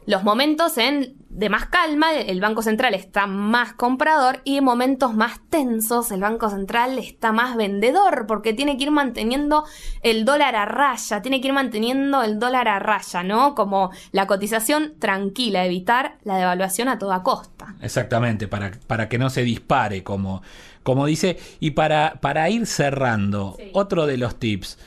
los 0.09 0.25
momentos 0.25 0.79
en 0.79 1.17
de 1.29 1.51
más 1.51 1.67
calma, 1.67 2.15
el 2.15 2.41
Banco 2.41 2.63
Central 2.63 2.95
está 2.95 3.27
más 3.27 3.75
comprador 3.75 4.41
y 4.43 4.57
en 4.57 4.65
momentos 4.65 5.13
más 5.13 5.39
tensos 5.51 6.11
el 6.11 6.23
Banco 6.23 6.49
Central 6.49 6.99
está 6.99 7.31
más 7.31 7.59
vendedor 7.59 8.25
porque 8.27 8.55
tiene 8.55 8.79
que 8.79 8.85
ir 8.85 8.91
manteniendo 8.91 9.67
el 10.03 10.25
dólar 10.25 10.57
a 10.57 10.65
raya, 10.65 11.21
tiene 11.21 11.43
que 11.43 11.49
ir 11.49 11.53
manteniendo 11.53 12.23
el 12.23 12.39
dólar 12.39 12.69
a 12.69 12.79
raya, 12.79 13.23
¿no? 13.23 13.55
Como 13.55 13.91
la 14.11 14.27
cotización 14.27 14.95
tranquila, 14.99 15.67
evitar 15.67 16.17
la 16.25 16.39
devaluación 16.39 16.89
a 16.89 16.99
toda 16.99 17.23
costa. 17.23 17.75
Exactamente, 17.83 18.49
para, 18.49 18.71
para 18.87 19.11
que 19.11 19.19
no 19.19 19.29
se 19.29 19.43
dispare, 19.43 20.03
como, 20.03 20.41
como 20.85 21.05
dice. 21.05 21.39
Y 21.61 21.73
para, 21.73 22.15
para 22.23 22.49
ir 22.49 22.67
cerrando, 22.67 23.59
otro 23.75 24.07
de 24.07 24.17
los 24.17 24.37
tips. 24.37 24.79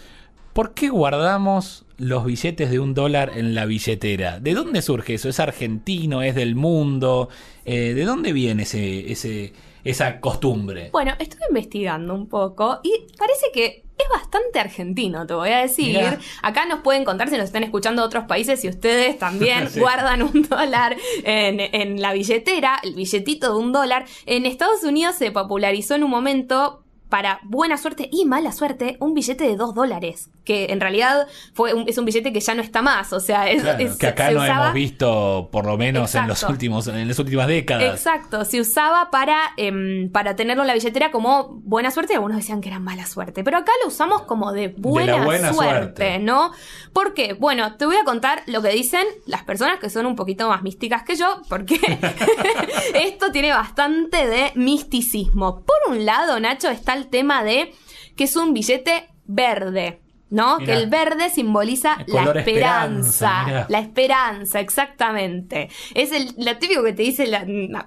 ¿Por 0.53 0.73
qué 0.73 0.89
guardamos 0.89 1.85
los 2.01 2.25
billetes 2.25 2.71
de 2.71 2.79
un 2.79 2.93
dólar 2.93 3.31
en 3.35 3.53
la 3.53 3.65
billetera? 3.65 4.39
¿De 4.39 4.53
dónde 4.53 4.81
surge 4.81 5.13
eso? 5.13 5.29
¿Es 5.29 5.39
argentino? 5.39 6.23
¿Es 6.23 6.35
del 6.35 6.55
mundo? 6.55 7.29
Eh, 7.63 7.93
¿De 7.93 8.03
dónde 8.03 8.33
viene 8.33 8.63
ese, 8.63 9.11
ese, 9.11 9.53
esa 9.83 10.19
costumbre? 10.19 10.89
Bueno, 10.91 11.13
estuve 11.19 11.43
investigando 11.49 12.15
un 12.15 12.27
poco 12.27 12.79
y 12.83 12.91
parece 13.17 13.45
que 13.53 13.83
es 13.97 14.09
bastante 14.09 14.59
argentino, 14.59 15.27
te 15.27 15.35
voy 15.35 15.49
a 15.49 15.59
decir. 15.59 15.99
Acá 16.41 16.65
nos 16.65 16.79
pueden 16.79 17.05
contar 17.05 17.29
si 17.29 17.37
nos 17.37 17.45
están 17.45 17.63
escuchando 17.63 18.01
de 18.01 18.07
otros 18.07 18.23
países 18.23 18.59
si 18.59 18.67
ustedes 18.67 19.19
también 19.19 19.69
guardan 19.77 20.23
un 20.23 20.41
dólar 20.49 20.97
en, 21.23 21.59
en 21.59 22.01
la 22.01 22.13
billetera, 22.13 22.79
el 22.81 22.95
billetito 22.95 23.53
de 23.53 23.59
un 23.59 23.71
dólar. 23.71 24.05
En 24.25 24.47
Estados 24.47 24.83
Unidos 24.83 25.15
se 25.15 25.31
popularizó 25.31 25.93
en 25.93 26.03
un 26.03 26.09
momento 26.09 26.80
para 27.11 27.41
buena 27.43 27.77
suerte 27.77 28.07
y 28.09 28.23
mala 28.23 28.53
suerte 28.53 28.95
un 29.01 29.13
billete 29.13 29.43
de 29.43 29.57
dos 29.57 29.75
dólares, 29.75 30.29
que 30.45 30.67
en 30.69 30.79
realidad 30.79 31.27
fue 31.53 31.73
es 31.85 31.97
un 31.97 32.05
billete 32.05 32.31
que 32.31 32.39
ya 32.39 32.55
no 32.55 32.61
está 32.61 32.81
más, 32.81 33.11
o 33.11 33.19
sea, 33.19 33.49
es, 33.49 33.63
que 33.97 34.07
acá 34.07 34.31
no 34.31 34.43
hemos 34.43 34.73
visto 34.73 35.49
por 35.51 35.65
lo 35.65 35.77
menos 35.77 36.15
en 36.15 36.25
los 36.25 36.41
últimos 36.43 36.87
en 36.87 37.05
las 37.05 37.19
últimas 37.19 37.47
décadas. 37.47 37.83
Exacto, 37.83 38.45
se 38.45 38.61
usaba 38.61 39.11
para 39.11 39.37
em, 39.57 40.09
para 40.09 40.37
tenerlo 40.37 40.63
en 40.63 40.67
la 40.67 40.73
billetera 40.73 41.11
como 41.11 41.59
buena 41.65 41.91
suerte, 41.91 42.13
algunos 42.13 42.37
decían 42.37 42.61
que 42.61 42.69
era 42.69 42.79
mala 42.79 43.05
suerte, 43.05 43.43
pero 43.43 43.57
acá 43.57 43.73
lo 43.83 43.89
usamos 43.89 44.21
como 44.21 44.53
de 44.53 44.69
buena, 44.69 45.21
suerte, 45.25 45.53
suerte, 45.53 46.19
¿no? 46.19 46.53
¿Por 46.93 47.13
qué? 47.13 47.33
Bueno, 47.33 47.75
te 47.75 47.85
voy 47.85 47.97
a 47.97 48.05
contar 48.05 48.43
lo 48.47 48.61
que 48.61 48.69
dicen 48.69 49.05
las 49.25 49.43
personas 49.43 49.79
que 49.79 49.89
son 49.89 50.05
un 50.05 50.15
poquito 50.15 50.47
más 50.47 50.63
místicas 50.63 51.03
que 51.03 51.17
yo, 51.17 51.41
porque 51.49 51.77
esto 52.93 53.33
tiene 53.33 53.51
bastante 53.51 54.27
de 54.27 54.53
misticismo. 54.55 55.65
Por 55.65 55.93
un 55.93 56.05
lado, 56.05 56.39
Nacho, 56.39 56.69
está 56.69 56.93
el 56.93 57.00
tema 57.09 57.43
de 57.43 57.73
que 58.15 58.25
es 58.25 58.35
un 58.35 58.53
billete 58.53 59.07
verde. 59.25 59.99
¿No? 60.29 60.59
Que 60.59 60.71
el 60.71 60.89
verde 60.89 61.29
simboliza 61.29 61.97
la 62.07 62.31
esperanza. 62.31 63.65
la 63.67 63.79
esperanza, 63.79 64.61
exactamente. 64.61 65.67
Es 65.93 66.13
el, 66.13 66.33
lo 66.37 66.57
típico 66.57 66.81
que 66.85 66.93
te 66.93 67.03
dice, 67.03 67.29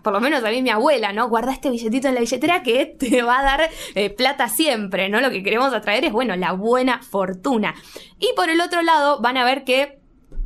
por 0.02 0.12
lo 0.12 0.20
menos 0.20 0.44
a 0.44 0.50
mí 0.50 0.60
mi 0.60 0.68
abuela, 0.68 1.14
¿no? 1.14 1.30
Guarda 1.30 1.52
este 1.52 1.70
billetito 1.70 2.08
en 2.08 2.16
la 2.16 2.20
billetera 2.20 2.62
que 2.62 2.84
te 2.84 3.22
va 3.22 3.40
a 3.40 3.44
dar 3.44 3.70
eh, 3.94 4.10
plata 4.10 4.50
siempre, 4.50 5.08
¿no? 5.08 5.22
Lo 5.22 5.30
que 5.30 5.42
queremos 5.42 5.72
atraer 5.72 6.04
es, 6.04 6.12
bueno, 6.12 6.36
la 6.36 6.52
buena 6.52 7.00
fortuna. 7.02 7.74
Y 8.18 8.28
por 8.36 8.50
el 8.50 8.60
otro 8.60 8.82
lado, 8.82 9.22
van 9.22 9.38
a 9.38 9.46
ver 9.46 9.64
que 9.64 10.03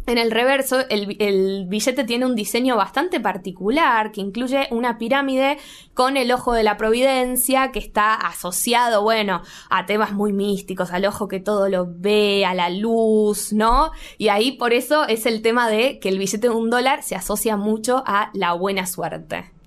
en 0.09 0.18
el 0.18 0.31
reverso, 0.31 0.81
el, 0.88 1.66
billete 1.68 2.05
tiene 2.05 2.27
un 2.27 2.35
diseño 2.35 2.77
bastante 2.77 3.21
particular 3.21 4.11
que 4.12 4.21
incluye 4.21 4.68
una 4.71 4.99
pirámide 4.99 5.59
con 5.94 6.16
el 6.16 6.33
ojo 6.33 6.53
de 6.53 6.62
la 6.62 6.77
providencia 6.77 7.71
que 7.73 7.79
está 7.79 8.14
asociado, 8.14 9.03
bueno, 9.03 9.42
a 9.71 9.87
temas 9.87 10.12
muy 10.12 10.33
místicos, 10.33 10.92
al 10.92 11.05
ojo 11.05 11.29
que 11.29 11.40
todo 11.40 11.68
lo 11.68 11.87
ve, 11.88 12.44
a 12.47 12.55
la 12.55 12.71
luz, 12.71 13.53
¿no? 13.53 13.92
Y 14.16 14.29
ahí 14.29 14.53
por 14.53 14.73
eso 14.73 15.07
es 15.07 15.27
el 15.27 15.42
tema 15.42 15.68
de 15.68 15.99
que 15.99 16.09
el 16.09 16.18
billete 16.18 16.49
de 16.49 16.55
un 16.55 16.71
dólar 16.71 17.03
se 17.03 17.14
asocia 17.14 17.57
mucho 17.57 18.03
a 18.07 18.31
la 18.33 18.53
buena 18.55 18.87
suerte. 18.87 19.58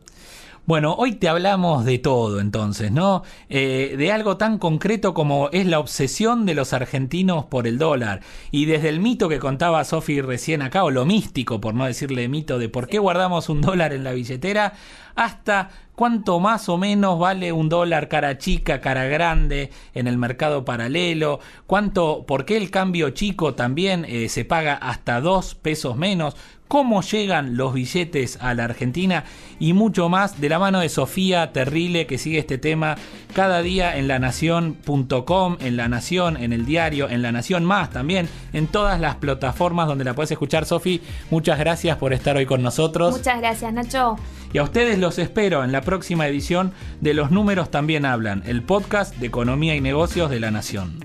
Bueno, 0.68 0.94
hoy 0.94 1.14
te 1.14 1.28
hablamos 1.28 1.86
de 1.86 1.98
todo 1.98 2.40
entonces, 2.40 2.92
¿no? 2.92 3.24
Eh, 3.50 3.96
de 3.98 4.12
algo 4.12 4.38
tan 4.38 4.60
concreto 4.60 5.16
como 5.16 5.50
es 5.52 5.66
la 5.66 5.80
obsesión 5.80 6.46
de 6.46 6.54
los 6.54 6.72
argentinos 6.74 7.46
por 7.46 7.66
el 7.66 7.80
dólar. 7.80 8.22
Y 8.52 8.66
desde 8.66 8.90
el 8.90 9.00
mito 9.00 9.28
que 9.28 9.40
contaba 9.40 9.84
Sofi 9.84 10.22
recién 10.22 10.62
acá, 10.62 10.84
o 10.84 10.92
lo 10.92 11.04
místico, 11.04 11.60
por 11.60 11.74
no 11.74 11.86
decirle 11.86 12.28
mito, 12.28 12.60
de 12.60 12.70
por 12.70 12.88
qué 12.88 13.00
guardamos 13.00 13.50
un 13.50 13.62
dólar 13.62 13.92
en 13.92 14.04
la 14.04 14.12
billetera, 14.12 14.74
hasta 15.16 15.72
cuánto 15.96 16.40
más 16.40 16.70
o 16.70 16.78
menos 16.78 17.20
vale 17.20 17.52
un 17.52 17.70
dólar 17.70 18.08
cara 18.08 18.38
chica, 18.38 18.82
cara 18.82 19.06
grande 19.06 19.70
en 19.94 20.08
el 20.08 20.18
mercado 20.18 20.66
paralelo, 20.66 21.40
cuánto, 21.68 22.26
por 22.26 22.46
qué 22.46 22.58
el 22.58 22.72
cambio 22.72 23.12
chico 23.12 23.54
también 23.54 24.06
eh, 24.08 24.30
se 24.30 24.46
paga 24.46 24.76
hasta 24.76 25.22
dos 25.22 25.56
pesos 25.56 25.98
menos, 25.98 26.36
cómo 26.72 27.02
llegan 27.02 27.58
los 27.58 27.74
billetes 27.74 28.38
a 28.40 28.54
la 28.54 28.64
Argentina 28.64 29.26
y 29.60 29.74
mucho 29.74 30.08
más 30.08 30.40
de 30.40 30.48
la 30.48 30.58
mano 30.58 30.80
de 30.80 30.88
Sofía 30.88 31.52
Terrible 31.52 32.08
que 32.08 32.18
sigue 32.18 32.40
este 32.40 32.58
tema 32.58 32.96
cada 33.34 33.62
día 33.62 33.98
en 33.98 34.08
lanación.com, 34.08 35.58
en 35.60 35.76
La 35.76 35.90
Nación, 35.90 36.38
en 36.38 36.54
el 36.54 36.66
diario, 36.66 37.10
en 37.10 37.22
La 37.22 37.34
Nación 37.34 37.66
Más 37.66 37.90
también, 37.90 38.30
en 38.54 38.68
todas 38.68 39.02
las 39.02 39.16
plataformas 39.16 39.86
donde 39.86 40.06
la 40.06 40.14
puedes 40.14 40.32
escuchar. 40.32 40.66
Sofi, 40.66 41.02
muchas 41.30 41.60
gracias 41.60 41.98
por 41.98 42.14
estar 42.14 42.38
hoy 42.38 42.46
con 42.46 42.64
nosotros. 42.64 43.18
Muchas 43.18 43.42
gracias, 43.42 43.74
Nacho. 43.74 44.16
Y 44.54 44.58
a 44.58 44.64
ustedes 44.64 44.98
los 44.98 45.20
espero 45.20 45.66
en 45.66 45.74
próxima 45.82 46.28
edición 46.28 46.72
de 47.00 47.14
Los 47.14 47.32
Números 47.32 47.72
también 47.72 48.06
hablan, 48.06 48.44
el 48.46 48.64
podcast 48.64 49.16
de 49.18 49.28
economía 49.28 49.76
y 49.76 49.82
negocios 49.82 50.30
de 50.30 50.40
la 50.40 50.52
Nación. 50.52 51.00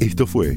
Esto 0.00 0.26
fue 0.26 0.56